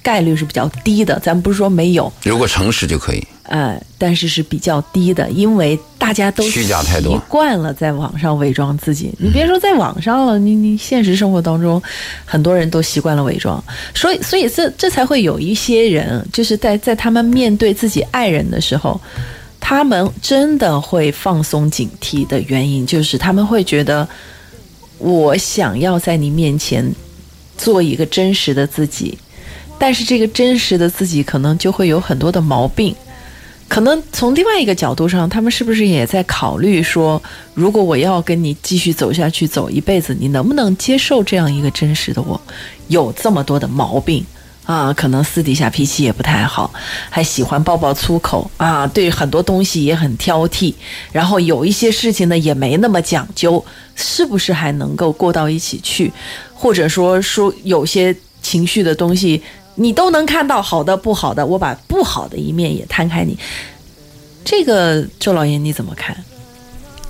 [0.03, 1.21] 概率是比较低的。
[1.21, 3.23] 咱不是说没有，如果诚实就可以。
[3.43, 9.13] 呃，但是是比较低的，因为大家都虚假太多，习惯了在网上伪装自己。
[9.19, 11.81] 你别说在网上了，你你现实生活当中，
[12.25, 13.63] 很多人都习惯了伪装。
[13.95, 18.99] 所以，所以这这才会有一些人，就是在在他们面对自己爱人的时候。
[19.69, 24.09] 他们真的会放松警惕的原因，就是他们会觉得，
[24.99, 26.89] 我想要在你面前
[27.59, 29.19] 做一个真实的自己，
[29.77, 32.95] 但是这个真实的自己可能就会有很多的毛病。
[33.67, 37.21] 可能从另外一个角度上，他们是不是也在考虑说，
[37.53, 42.41] 如果我要跟你继续走下去，走一辈子，你能不能接受这样一个真实的我，
[42.87, 44.25] 有这么多的毛病？
[44.67, 46.73] 啊，可能私底下脾气也不太好，
[47.09, 50.75] 还喜欢爆爆粗口啊，对很多东西也很挑剔，
[51.13, 56.13] 然后有一些事情呢也没那么讲究，是不是还能够过到一起去？
[56.53, 59.41] 或者说说有些情绪的东西，
[59.77, 63.39] 你都能看到好的不好的，我把不好的一面也摊开你。
[64.45, 66.17] 这个周老爷你怎么看？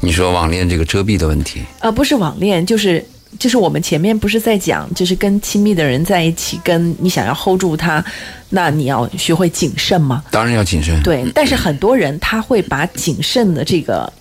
[0.01, 1.63] 你说网恋这个遮蔽的问题？
[1.81, 3.03] 啊，不是网恋，就是。
[3.39, 8.05] 就是我们前面不是在讲，就是跟亲密的人在一起，跟你想要 hold 住他，
[8.51, 10.23] 那你要学会谨慎吗？
[10.31, 11.03] 当然要谨慎。
[11.03, 14.13] 对，但是很多人他会把谨慎的这个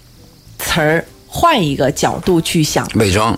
[0.60, 3.38] 词儿换一个角度去想，伪装，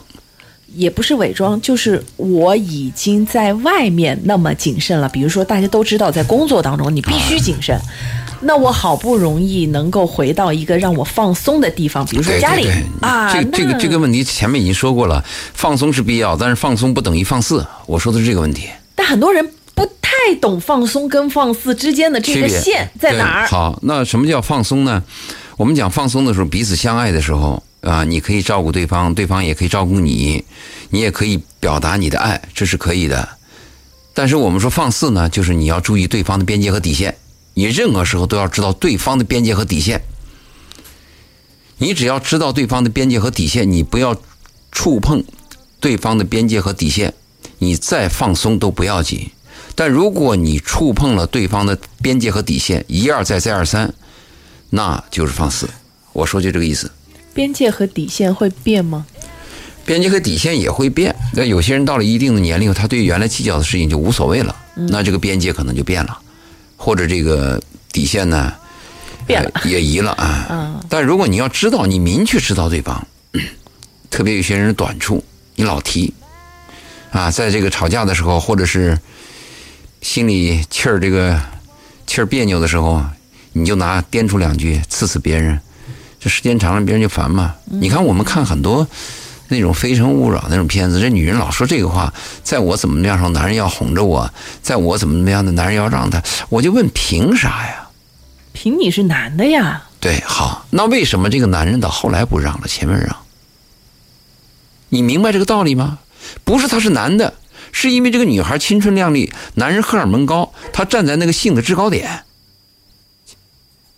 [0.74, 5.10] 也不是伪装，就是我已经在外面那么谨慎了。
[5.10, 7.80] 比如说，大家都知道，在工作当中你必须谨慎。
[8.41, 12.67] 那我好不容易能够回到一个让我放松的地方，比如说家里
[13.02, 15.23] 啊，这个这个这个问题前面已经说过了，
[15.54, 17.65] 放松是必要，但是放松不等于放肆。
[17.86, 23.47] 我说的是这个问题，但很多人不太懂放松跟放肆之间的这个线在哪儿。
[23.47, 25.04] 好，那什么叫放松呢？
[25.58, 30.43] 我们讲放松的时候，彼此相爱的时候啊，你可以照顾对方，对方也可以照顾你，
[30.89, 33.28] 你也可以表达你的爱，这是可以的。
[34.13, 37.15] 但是我们说放肆呢，就是你要注意对方的边界和底线，
[37.58, 40.04] 你任何时候都要知道对方的边界和底线。
[41.80, 44.15] 你只要知道对方的边界和底线，你不要
[44.72, 45.24] 触碰
[45.80, 47.15] 对方的边界和底线，
[47.58, 49.32] 你再放松都不要紧。
[49.74, 53.91] 但如果你触碰了对方的边界和底线，一而再再而三，
[54.70, 55.67] 那就是放肆。
[56.13, 56.91] 我说就这个意思。
[57.34, 59.08] 边界和底线会变吗？
[59.84, 61.15] 边界和底线也会变。
[61.34, 66.20] 那有些人到了一定的年龄，他对原来计较的事情就无所谓了，那这个边界可能就变了，
[66.78, 67.62] 或者这个
[67.92, 68.54] 底线呢，
[69.26, 70.46] 变了呃也移了啊。
[70.50, 73.06] 嗯但如果你要知道，你明确知道对方，
[74.10, 75.22] 特别有些人短处，
[75.56, 76.13] 你老提
[77.12, 78.98] 啊，在这个吵架的时候，或者是
[80.02, 81.38] 心里气儿这个
[82.06, 83.04] 气儿别扭的时候，
[83.52, 85.60] 你就拿颠出两句刺刺别人，
[86.20, 87.54] 这时间长了别人就烦嘛。
[87.66, 88.88] 你看我们看很多
[89.48, 94.30] 那种《非诚勿扰》那种片子，这女人老说这个话，在我怎么怎么样的时候，男人要哄着我；
[94.62, 96.22] 在我怎么怎么样的，男人要让她。
[96.50, 97.88] 我就问，凭啥呀？
[98.54, 103.16] 凭你是男的呀，对，好，那为什么这个男人到后来不让了，前面让？
[104.90, 106.00] 你明白这个道理吗？
[106.44, 107.36] 不是他是男的，
[107.72, 112.24] 是因为这个女孩青春靓丽，男人荷尔蒙高，他站在那个性的制高点，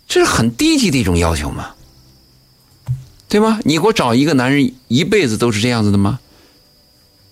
[0.06, 1.70] 这是很低级的一种要求嘛，
[3.30, 3.60] 对吗？
[3.64, 6.18] 你给我找一个男人一辈子都是这样子的吗？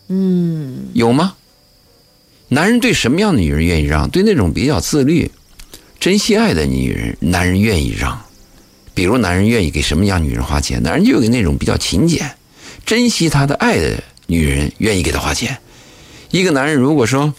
[0.08, 1.34] 嗯，有吗？
[2.48, 4.08] 男人对什么样的女人愿意让？
[4.08, 5.30] 对那种比较自律、
[6.00, 8.18] 珍惜爱的女人，男人愿意让。
[8.94, 12.30] 比如男人愿意给什么样女人花钱，男人就给那种比较勤俭、
[12.86, 15.58] 珍惜他的爱的女人愿意给他花钱。
[16.30, 17.34] 一个男人如果说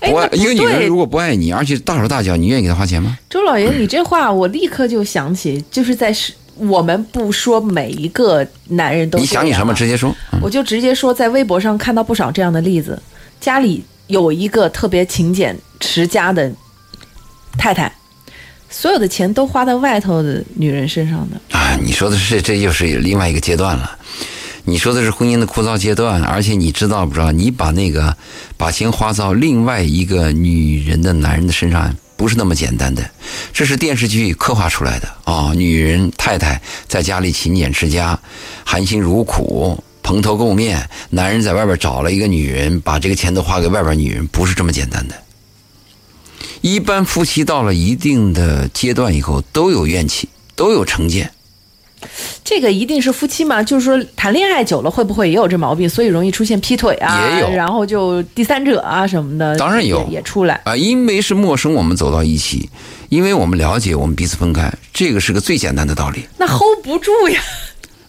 [0.00, 3.18] 哎，不爱不一个女人如果不爱你，而且大手大脚，你愿意给他花钱吗？
[3.28, 10.10] 周老爷，你这话我立刻就想起，就是在是我们不说每一个男人都你想你什么，直接说。
[10.32, 13.00] 嗯我就直接说，在微博上看到不少这样的例子，
[13.40, 16.52] 家里有一个特别勤俭持家的
[17.56, 17.92] 太太，
[18.68, 21.56] 所有的钱都花在外头的女人身上的。
[21.56, 23.98] 啊，你说的是这又是另外一个阶段了。
[24.64, 27.30] 你说的是婚姻的枯燥阶段，而且你知道不知道？
[27.30, 28.16] 你把那个
[28.56, 33.02] 把钱花到另外一个女人的男人的身上，不是那么简单的。
[33.52, 38.16] 这是电视剧刻画出来的啊、女人太太在家里勤俭持家，
[38.64, 40.78] 含辛茹苦，蓬头垢面；
[41.10, 45.16] 男人在外边找了一个女人，把这个钱都花给外边女人，不是这么简单的。
[46.60, 51.32] 一般夫妻到了一定的阶段以后，都有怨气，都有成见。
[52.44, 53.62] 这个一定是夫妻嘛？
[53.62, 55.88] 就是说谈恋爱久了会不会也有这毛病？
[55.88, 60.60] 所以容易出现劈腿啊，也有然后就第三者啊什么的，当然有也也出来。
[60.64, 62.68] 啊，因为是陌生，我们走到一起，
[63.08, 67.40] 因为我们了解，我们彼此分开，这个是个最简单的道理那 hold 不住呀。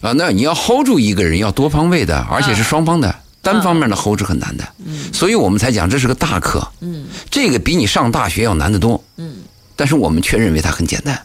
[0.00, 0.12] 啊。
[0.12, 4.64] 那你要 hold 住一个人，要多方位的，而且是双方的，单方面的 hold 是很难的。
[5.12, 6.66] 所以我们才讲这是个大课。
[6.80, 9.02] 嗯，这个比你上大学要难得多。
[9.16, 9.36] 嗯，
[9.76, 11.18] 但是我们却认为它很简单。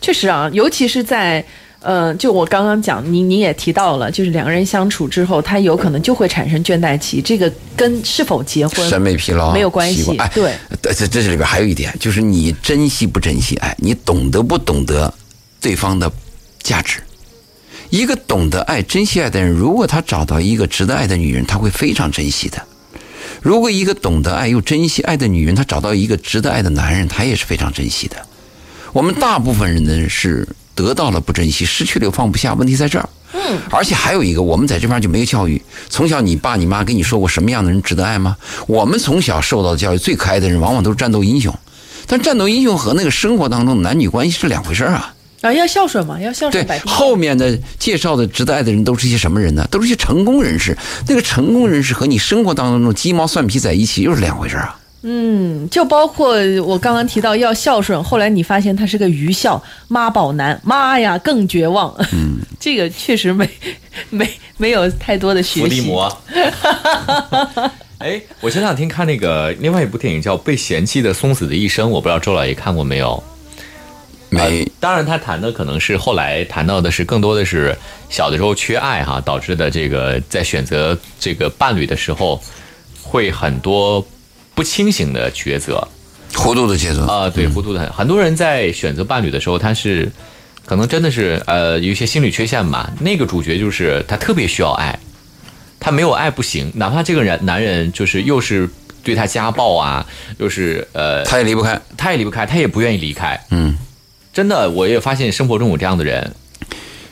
[0.00, 1.44] 确实啊，尤其是在
[1.80, 15.12] 呃，就我刚刚讲，你你也提到了，就是两个人相处之后，他有可能就会产生倦怠期，这个跟是否结婚审美疲劳没有关系哎，对，这这这里边还有一点，就是你珍惜不珍惜爱，你懂得不懂得
[15.60, 16.10] 对方的
[16.62, 17.00] 价值。
[17.88, 22.62] 一个懂得爱、珍惜爱的人，如果他找到一个值得爱的女人，他会非常珍惜的。
[23.42, 28.16] 如果一个懂得爱又珍惜爱的女人，她找到一个值得爱的男人，她也是非常珍惜的。
[28.92, 33.08] 我们大部分人呢是得到了不珍惜，失去了又放不下，问题在这儿。
[33.32, 35.60] 嗯，而且还有一个，我们在这边就没有教育。
[35.88, 38.36] 从小你爸你妈跟你说过什么样的人值得爱吗？
[38.66, 41.56] 我们从小受到的教育，最可爱的人往往都是战斗英雄，
[42.06, 45.14] 但战斗英雄和那个生活当中的男女关系是两回事儿啊。
[45.42, 49.66] 啊，要孝顺嘛，要孝顺对，后面的介绍的值得爱的人都是些什么人呢？
[49.70, 50.76] 都是些成功人士。
[51.06, 54.76] 那个成功人士和你生活当中鸡毛蒜皮在一起又是两回事儿啊。
[55.02, 61.94] 嗯，就包括我刚刚提到要孝顺，后来你发现他是个愚孝妈宝男，妈呀更绝望。
[62.12, 63.48] 嗯， 这个确实没
[64.10, 65.62] 没没有太多的学习。
[65.62, 66.22] 伏地魔。
[67.98, 73.22] 哎，我前两天看那个另外一部电影叫《被嫌弃的松子的一生》，我不知道周老爷看过没有？
[74.28, 77.76] 没呃当然，他谈的可能是后来谈到的是更多的是
[78.08, 82.40] 小的时候缺爱哈导致的这个在选择这个伴侣的时候
[83.02, 84.06] 会很多
[84.54, 85.86] 不清醒的抉择
[86.34, 87.92] 糊涂的抉择啊、对，糊涂的很。
[87.92, 90.10] 很多人在选择伴侣的时候，他是
[90.64, 92.92] 可能真的是呃有一些心理缺陷吧。
[93.00, 94.98] 那个主角就是他特别需要爱，
[95.80, 98.68] 他没有爱不行，哪怕这个人男人就是又是
[99.02, 100.06] 对他家暴啊，
[100.38, 101.80] 又是呃他也离不开。
[101.96, 103.38] 他也离不开，他也不愿意离开。
[103.50, 103.76] 嗯，
[104.32, 106.32] 真的，我也发现生活中有这样的人。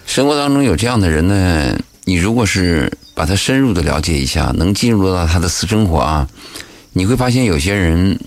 [0.07, 6.29] 生活当中有这样的人呢，你如果是把他深入的了解一下，能进入到他的私生活啊，
[6.92, 8.18] 你会发现有些人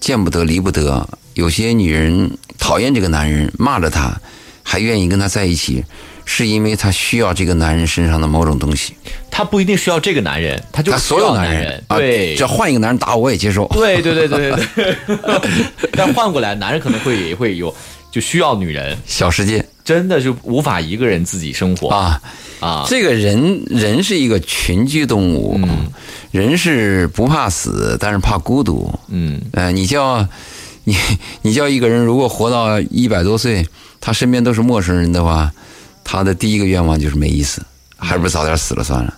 [0.00, 4.20] 见不得离不得，有些女人讨厌这个男人，骂着他，
[4.62, 5.84] 还愿意跟他在一起，
[6.24, 8.94] 是因为她需要这个男人身上的某种东西。
[9.30, 11.82] 他不一定需要这个男人，他就他是所有男人。
[11.88, 13.66] 啊，对只要换一个男人打我，我也接受。
[13.68, 14.96] 对对对对对对。
[15.92, 17.74] 但换过来，男人可能会也会有
[18.10, 22.22] 就需要女人，小世界真的就无法一个人自己生活啊，
[22.60, 22.86] 啊。
[22.88, 25.58] 这个人人是一个群居动物，
[26.34, 28.92] 人是不怕死，但是怕孤独。
[29.06, 30.26] 嗯，呃，你叫
[30.82, 30.96] 你
[31.42, 33.64] 你叫一个人，如果活到一百多岁，
[34.00, 35.52] 他身边都是陌生人的话，
[36.02, 37.62] 他的第一个愿望就是没意思，
[37.96, 39.14] 还不如早点死了算了。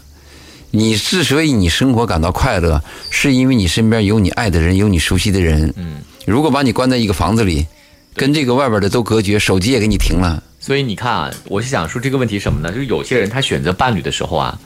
[0.70, 5.72] 你之所以你生活感到快乐，是因为你身边有你爱的人，有你熟悉的人。
[5.79, 7.66] 嗯，如果把你关在一个房子里，
[8.14, 12.70] 跟这个外边的都隔绝，手机也给你停了，所以你看啊，我是想说这个问题什么呢？
[12.70, 14.59] 就是有些人他选择伴侣的时候啊，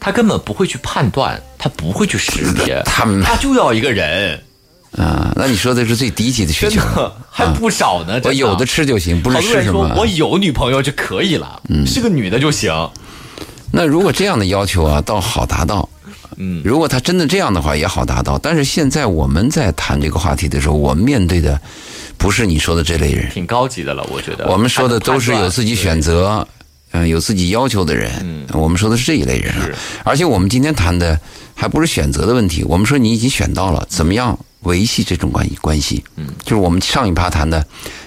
[0.00, 4.40] 他根本不会去判断，他不会去识别， 他们他就要一个人，
[4.96, 6.80] 啊，那你说的是最低级的需求。
[7.30, 8.20] 还不少呢。
[8.24, 9.62] 我有的吃就行，不是。
[9.64, 12.72] 说我有女朋友就可以了，是个女的就行。
[13.70, 15.88] 那如果这样的要求啊，倒好达到。
[16.36, 18.38] 嗯，如果他真的这样的话，也好达到。
[18.38, 21.60] 但是现在我们在谈这个话题的时候，我们面对的
[22.16, 24.46] 不是你说的这类人，挺高级的了，我觉得。
[24.48, 26.46] 我们说的都是有自己选择。
[26.92, 28.10] 择，嗯、有自己要求的人。
[28.22, 29.74] 嗯我们说的是这一类人啊是。
[30.04, 31.18] 而且我们今天谈的
[31.54, 36.02] 还不是选择的问题，我们说你已经选到了，怎么样维系这种关系关系？
[36.16, 37.64] 嗯，就是我们上一趴谈的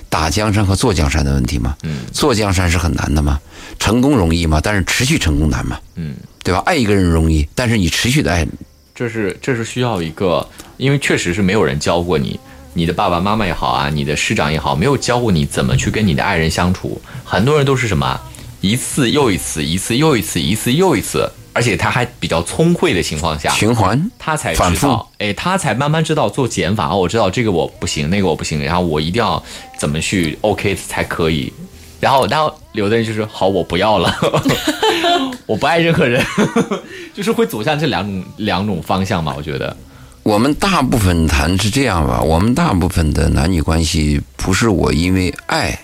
[0.10, 1.76] 打江山和坐江山的问题嘛。
[1.84, 3.39] 嗯，坐江山是很难的嘛，
[3.80, 5.80] 成功容易嘛，但是持续成功难嘛。
[5.96, 6.62] 嗯，对吧？
[6.65, 8.46] 爱一个人容易，但是你持续的爱，
[8.93, 12.39] 这是这是需要一个，因为确实是没有人教过你，
[12.74, 17.02] 你的爸爸妈妈也好啊，你的师长也好，没有教过你怎么去跟你的爱人相处。
[17.24, 18.19] 很多人都是什么
[18.63, 24.10] 一次又一次，一次又一次，一次又一次，而且他还比较聪慧的情况下，循环。
[24.17, 26.88] 他才知道，哎，他才慢慢知道做减法。
[26.88, 29.43] 哦，我知道这个我不行，那个我不行，然后我一定要
[29.78, 31.52] 怎么去 OK 才可以。
[31.99, 34.15] 然后，然后有的人就是好，我不要了，
[35.45, 36.26] 我不爱任何人，
[37.13, 39.34] 就是会走向这两种两种方向吧。
[39.36, 39.76] 我觉得，
[40.23, 45.78] 我们大部分谈是这样吧，我们大部分的男女关系不是我因为爱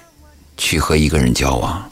[0.55, 1.88] 去和一个人交往，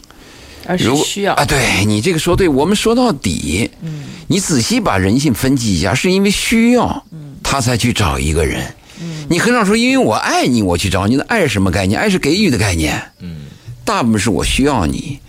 [0.67, 1.34] 而是需要。
[1.34, 7.03] 啊，对你这个说对，我们说到底，嗯，你仔细把人性分析一下，是因为需要，
[7.41, 11.99] 他才去找一个人，嗯，你很少说因为我爱你我去找你，的爱是什么概念？
[11.99, 13.45] 爱是给予的概念，嗯，
[13.86, 15.19] 大部分是我需要你，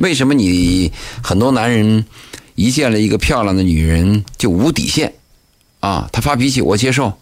[0.00, 2.04] 为什么你很多男人
[2.56, 5.12] 一见了一个漂亮的女人就无底线？
[5.80, 6.08] 啊？
[6.12, 7.12] 他发脾气我接受。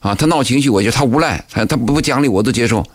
[0.00, 2.86] 啊，他闹情绪我觉得他无赖，他他不讲理我都接受，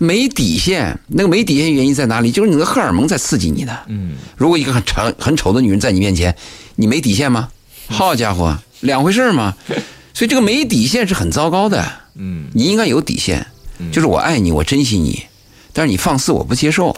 [0.00, 0.98] 没底线。
[1.06, 2.32] 那个没底线原因在哪里？
[2.32, 3.78] 就是你的荷尔蒙在刺激你呢。
[3.88, 6.34] 嗯，如果一个很丑很丑的女人在你面前，
[6.76, 7.50] 你没底线吗？
[7.86, 9.54] 好家伙，两回事儿嘛。
[10.14, 11.84] 所以这个没底线是很糟糕的。
[12.14, 13.46] 嗯，你应该有底线，
[13.92, 15.22] 就是我爱你，我珍惜你，
[15.72, 16.96] 但是你放肆我不接受。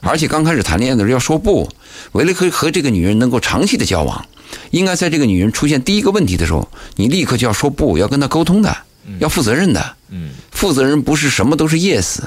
[0.00, 1.68] 而且刚开始谈恋爱的时候要说不，
[2.12, 4.26] 为了和和这个女人能够长期的交往，
[4.70, 8.74] 应该在这个女人出现第一个问题的时候，你立刻就要说不，要跟她沟通的，
[9.18, 9.96] 要负责任的。
[10.08, 12.18] 嗯，负责人不是什么都是 yes，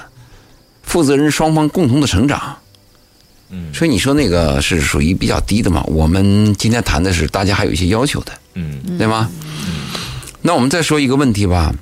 [0.84, 2.58] 负责人双方共同的成长。
[3.56, 5.84] 嗯所以你说那个是属于比较低的嘛？
[5.84, 9.30] 我们今天谈的是大家还有一些要求的，嗯对吗？
[10.42, 11.74] 那我们再说一个问题吧，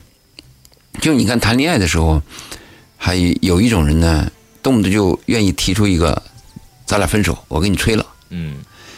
[1.00, 2.22] 就你看谈恋爱的时候，
[2.98, 4.30] 还有一种人呢，
[4.62, 6.22] 动不动就愿意提出一个，
[6.86, 8.06] 咱俩分手，我给你吹了。
[8.32, 8.58] 嗯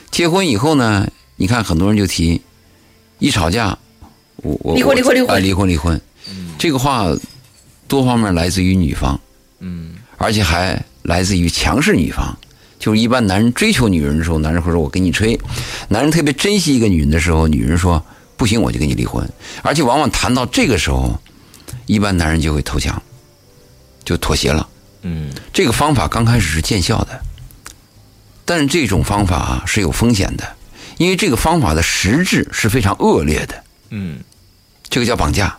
[0.10, 2.41] 结婚以后呢，你看很多人就提，
[3.19, 3.77] 一吵架，
[4.43, 5.36] 我我离婚我离婚离婚。
[5.36, 6.01] 啊离婚离婚，
[6.60, 7.08] 这个话
[7.87, 9.19] 多方面来自于女方，
[9.60, 9.96] 嗯。
[10.17, 12.37] 而且还来自于强势女方。
[12.79, 15.35] 就是一般男人追求女人的时候，男人会说“我给你吹”；
[15.87, 18.04] 男人特别珍惜一个女人的时候，女人说
[18.35, 19.25] “不行，我就跟你离婚”。
[19.63, 21.17] 而且往往谈到这个时候，
[21.85, 23.02] 一般男人就会投降，
[24.04, 24.67] 就妥协了。
[25.04, 25.31] 嗯。
[25.54, 27.21] 这个方法刚开始是见效的，
[28.44, 30.44] 但是这种方法啊是有风险的，
[30.98, 34.19] 因为这个方法的实质是非常恶劣的，嗯
[34.90, 35.58] 这个叫绑架。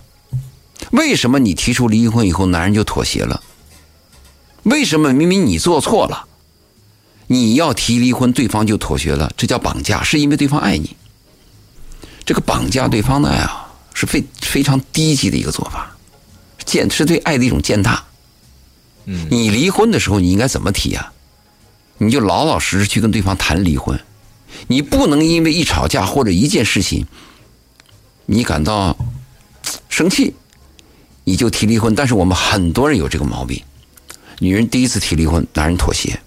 [0.90, 3.42] 为什么你提出离婚以后，男人就妥协了？
[4.64, 6.26] 为什么明明你做错了，
[7.26, 9.32] 你要提离婚，对方就妥协了？
[9.36, 10.96] 这叫绑架，是因为对方爱你。
[12.24, 15.94] 这个绑架对方的爱啊，是非非常低级的一个做法，
[16.64, 18.02] 践是对爱的一种践踏。
[19.06, 21.12] 嗯你离婚的时候，你应该怎么提呀、
[21.98, 24.00] 你就老老实实去跟对方谈离婚，
[24.68, 27.06] 你不能因为一吵架或者一件事情，
[28.26, 28.96] 你感到
[29.88, 30.34] 生气，
[31.24, 31.94] 你就提离婚。
[31.94, 33.62] 但是我们很多人有这个毛病，
[34.38, 36.18] 女人第一次提离婚，男人妥协，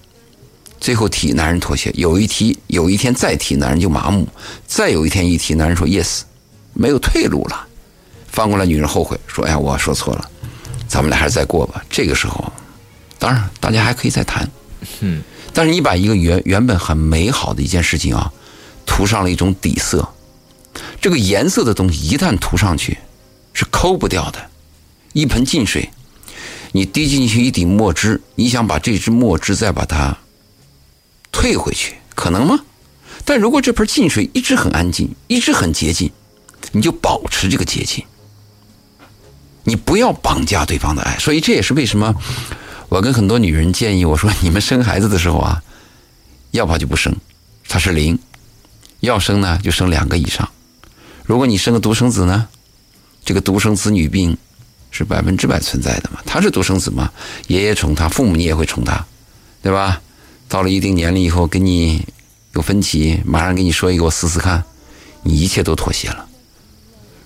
[0.80, 4.28] 最后提男人妥协，有一提有一天再提，男人就麻木，
[4.66, 6.22] 再有一天一提，男人说 yes，
[6.74, 7.68] 没有退路了。
[8.28, 10.30] 翻过来，女人后悔说：“哎呀，我说错了，
[10.88, 12.52] 咱们俩还是再过吧。”这个时候，
[13.18, 14.48] 当然大家还可以再谈，
[15.00, 15.24] 嗯，
[15.54, 18.32] 但是你把一个原原本很美好的一件事情啊，
[18.86, 20.08] 涂上了一种底色，
[21.08, 22.98] 这个颜色的东西一旦涂上去，
[23.54, 24.50] 是抠不掉的。
[25.14, 25.90] 一盆净水，
[26.74, 30.18] 你滴进去一滴墨汁，你想把这支墨汁再把它
[31.32, 32.60] 退回去，可能吗？
[33.24, 36.12] 但如果这盆净水一直很安静，一直很洁净，
[36.74, 38.04] 你就保持这个洁净。
[39.64, 42.14] 你不要绑架对方的爱，所以这也是为什么
[42.90, 45.64] 我跟很多女人建议我说，你们生孩子的时候啊，
[46.52, 47.16] 要不就不生，
[47.70, 48.18] 它是零；
[49.00, 50.50] 要生呢就生两个以上。
[51.28, 52.48] 如果你生个独生子呢，
[53.26, 54.36] 这个独生子女病
[54.92, 57.12] 是百分之百存在的嘛，他是独生子嘛，
[57.48, 59.06] 爷爷宠他，父母你也会宠他，
[59.62, 60.02] 对吧？
[60.48, 62.02] 到了一定年龄以后，跟你
[62.54, 64.64] 有分歧，马上给你说一个，我试试看，
[65.24, 66.26] 你一切都妥协了。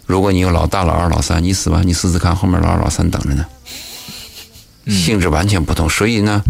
[0.08, 3.45] 如果你有老大、老二、老三，你死吧，你试试看，后面老二、老三等着呢。
[4.88, 6.41] 性质完全不同，所以呢，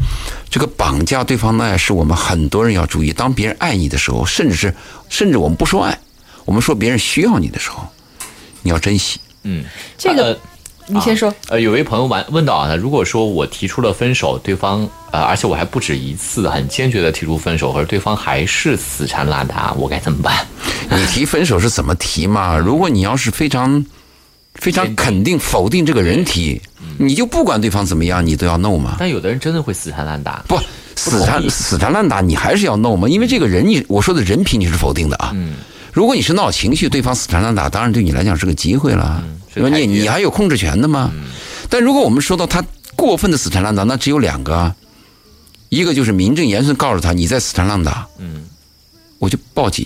[0.50, 3.12] 这个绑架对方的爱是我们很多人要注意。
[3.12, 4.74] 当别人爱你的时候，甚至是
[5.10, 6.00] 甚至我们不说爱，
[6.46, 7.88] 我们说别人需要你的时候，
[8.62, 9.20] 你要珍惜。
[9.44, 9.64] 嗯，
[9.98, 10.38] 这个呃
[10.88, 11.34] 你先说。
[11.48, 20.46] 呃，有位朋友问问到啊，如果说我提出了分手，对方呃，而且我还不止一次很坚决的提出分手，可是对方还是死缠烂打，我该怎么办？
[20.90, 22.58] 你提分手是怎么提嘛？
[22.60, 23.86] 如果你要是非常
[24.56, 26.62] 非常肯定否定这个人提，
[26.98, 28.98] 你就不管对方怎么样，你都要 no 嘛？
[29.00, 30.60] 但有的人真的会死缠烂打，不，
[30.96, 33.08] 死缠死缠烂打，你还是要 no 嘛？
[33.08, 35.32] 因为这个人你，我说的人品你是否定的啊。
[35.34, 35.56] 嗯
[35.92, 39.24] 如果你是闹情绪，对方死缠烂打，当然对你来讲是个机会了，
[39.54, 39.70] 对吧？
[39.70, 41.12] 你你还有控制权的嘛。
[41.70, 42.64] 但如果我们说到他
[42.96, 44.54] 过分的死缠烂打，那只有两个。
[44.56, 44.76] 啊，
[45.70, 48.44] 一个就是名正言顺告诉他你在死缠烂打，嗯，
[49.20, 49.86] 我就报警；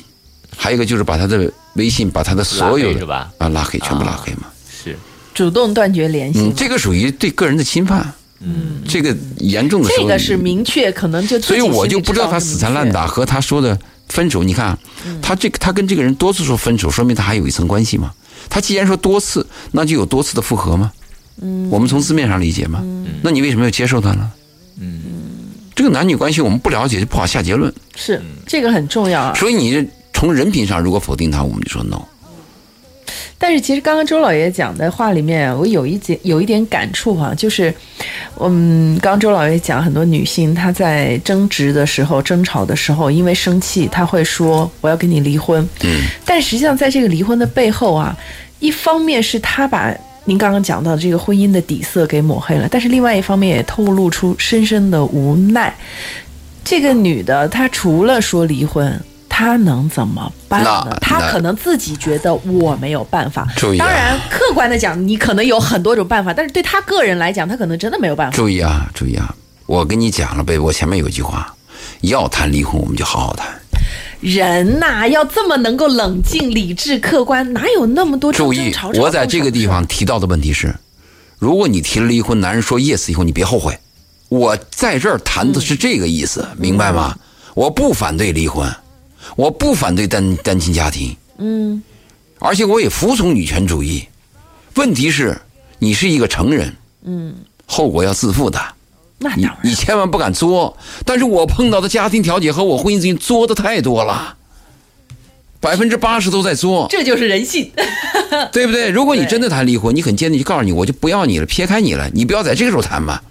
[0.57, 4.47] 还有一个就是把他的微信，把他的所有啊拉黑，全部拉啊黑嘛。
[4.83, 4.97] 是。
[5.33, 13.77] 主动断绝联系，嗯，这个属于对个人的侵犯，嗯，这个严重的时候，这个是明确，可能就所以我就不知道他死缠烂打和他说的
[14.09, 14.77] 分手，你看啊，
[15.21, 18.13] 他这个他跟这个人多次说分手，说明他还有一层关系嘛。
[18.49, 20.91] 他既然说多次，那就有多次的复合吗？
[21.41, 22.83] 嗯，我们从字面上理解嘛。
[23.21, 24.31] 那你为什么要接受他呢？
[24.79, 25.01] 嗯，
[25.73, 27.73] 这个男女关系我们不了解，就不好下结论。
[27.95, 29.33] 是这个很重要啊。
[29.35, 32.01] 所以你从人品上如果否定他，我们就说 no。
[33.38, 37.71] 但是其实刚刚周老爷讲的话里面，我有一点有一点感触哈、就是，
[38.39, 45.61] 嗯，刚刚周老爷讲很多女性她在争执的时候、争吵的时候，因为生气，她会说我要跟你离婚。
[45.83, 48.17] 嗯，但实际上在这个离婚的背后啊，
[48.59, 55.75] 一方面是她把您刚刚讲到的这个婚姻的底色给抹黑了，但是另外一方面也透露出深深的无奈。
[56.63, 58.99] 这个女的她除了说离婚。
[59.38, 61.29] 她能怎么办呢他？
[61.29, 63.45] 可能自己觉得我没有办法。
[63.57, 68.33] 注意啊当然，客观的讲，你可能有很多种办法，但是对他个人来讲，他可能真的没有办法。
[68.33, 69.36] 注意啊，注意啊！
[69.65, 71.53] 我跟你讲了呗，我前面有一句话，
[71.99, 73.45] 要谈离婚我们就好好谈。
[74.21, 78.73] 人呐、要这么能够冷静、理智、客观，哪有那么多争注意？
[78.93, 80.73] 我在这个地方提到的问题是，
[81.38, 83.77] 如果你提了离婚，男人说 yes 以后，你别后悔。
[84.29, 87.13] 我在这儿谈的是这个意思，明白吗？
[87.53, 88.73] 我不反对离婚，
[89.36, 91.82] 我不反对单单亲家庭，嗯，
[92.39, 94.05] 而且我也服从女权主义。
[94.76, 95.39] 问题是，
[95.80, 98.59] 你是一个成人，嗯，后果要自负的。
[99.17, 99.57] 那当然。
[99.63, 100.78] 你千万不敢作。
[101.05, 104.36] 但是我碰到的家庭调解和我婚姻咨询作的太多了，
[105.61, 106.88] 百分之八十都在作。
[106.89, 107.71] 这就是人性。
[108.51, 108.89] 对不对？
[108.89, 113.21] 如果你 真的谈离婚，你很坚定，就告诉你，我就不要你了，撇开你了，你不要在这个时候谈嘛，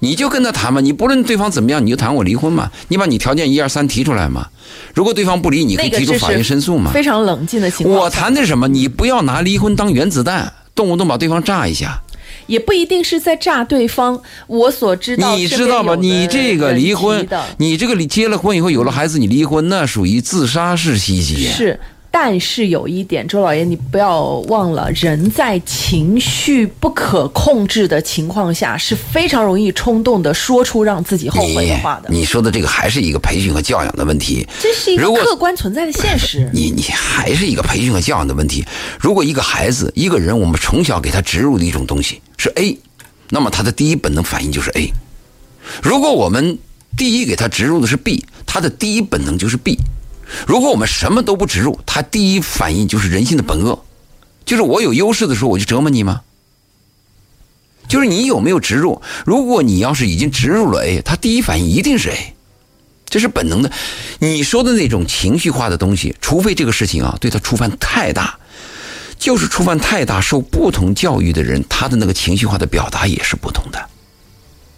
[0.00, 4.48] 你就跟他谈嘛，你不论对方怎么样，你就谈我离婚嘛，你把你条件一二三提出来嘛，
[4.94, 6.90] 如果对方不离，你可以提出法院申诉嘛。
[6.92, 8.66] 非常冷静的情况下，我谈的是什么？
[8.68, 12.00] 你不要拿离婚当原子弹，动不动把对方炸一下。
[12.46, 14.20] 也不一定是在炸对方。
[14.48, 15.92] 我所知道，你知道吧？
[15.92, 17.28] 身边有的你这个离婚，
[17.58, 21.46] 你这个离结了婚以后有了孩子，你离婚那属于自杀式袭击。
[21.46, 21.78] 是
[22.12, 32.08] 但是有一点，周老爷，你不要忘了，人在情绪不可控制的情况下，是非常容易冲动的，说出让自己后悔的话的。
[32.10, 36.50] 你说的这个还是一个培训和教养的问题，这是一个客观存在的现实。
[36.52, 38.64] 你你还是一个培训和教养的问题。
[38.98, 42.76] 如果一个孩子、一个人，我们从小给他植入的一种东西是 A，
[43.28, 44.92] 那么他的第一本能反应就是 A。
[45.80, 46.58] 如果我们
[46.96, 49.78] 第一给他植入的是 B，他的第一本能就是 B。
[50.46, 53.84] 如果我们什么都不植入，他第一反应就是人性的本恶，
[54.44, 56.22] 就是我有优势的时候我就折磨你吗？
[57.88, 59.02] 就是你有没有植入？
[59.26, 62.34] 如果你要是已经植入了 A，他第一反应一定是 A。
[63.06, 63.72] 这是本能的。
[64.20, 68.38] 你说的那种情绪化的东西，除非这个事情啊对他触犯太大，
[69.18, 73.90] 就是触犯太大，受不同教育的人，他的那个情绪化的表达也是不同的，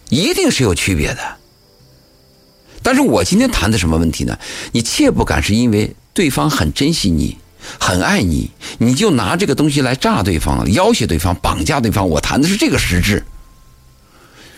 [0.09, 1.36] 一定是有区别的。
[2.83, 4.39] 但是我今天谈的什么问题呢？
[4.72, 7.39] 你切不敢是因为对方很珍惜你，
[7.78, 12.09] 很爱你，你就拿这个东西来炸对方、要挟对方、绑架对方。
[12.09, 13.24] 我谈的是这个实质。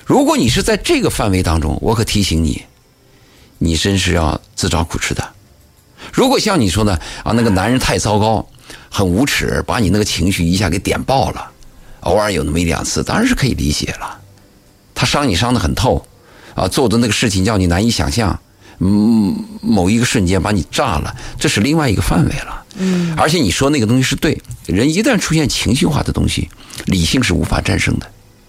[0.07, 2.63] 如果你是在这个范围当中，我可提醒你，
[3.59, 5.27] 你真是要自找苦吃的。
[6.13, 8.47] 如果像你说的啊，那个男人太糟糕，
[8.91, 11.51] 很无耻，把你那个情绪一下给点爆了，
[12.01, 14.21] 偶尔有那么一两次，当然是可以理解了。
[14.95, 16.07] 他伤你伤得很透，
[16.55, 18.39] 啊，做的那个事情叫你难以想象，
[18.79, 22.63] 嗯，某一个瞬间把你炸了，这是另外一个范围了。
[22.77, 26.49] 嗯，而且你说那个东西是对，人一旦出现情绪化的东西，
[26.87, 28.07] 理性是无法战胜的。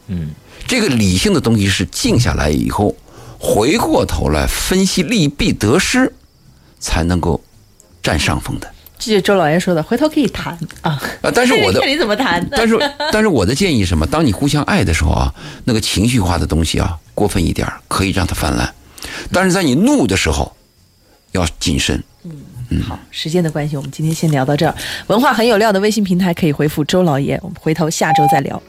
[0.08, 0.32] 嗯，
[0.68, 2.96] 这个理性的东西是静下来以后，
[3.40, 6.12] 回过头来分析利弊得失，
[6.80, 7.44] 才能够
[8.02, 8.72] 占上风的。
[8.98, 11.00] 这就是周老爷说的，回头可以谈啊。
[11.22, 12.48] 啊，但是 我的看你怎么谈。
[12.50, 12.80] 但是，
[13.12, 14.08] 但是我的建议是什么？
[14.08, 15.34] 当你互相爱的时候啊，
[15.66, 18.70] 那个情绪化的东西啊，过分一点儿可以让它泛滥，
[19.32, 20.56] 但是在你怒的时候，
[21.32, 22.04] 要谨慎。
[22.70, 24.76] 嗯好，时间的关系，我们今天先聊到这儿。
[25.08, 28.62] 文化很有料的微信平台可以回复周老爷，我们回头下周再聊。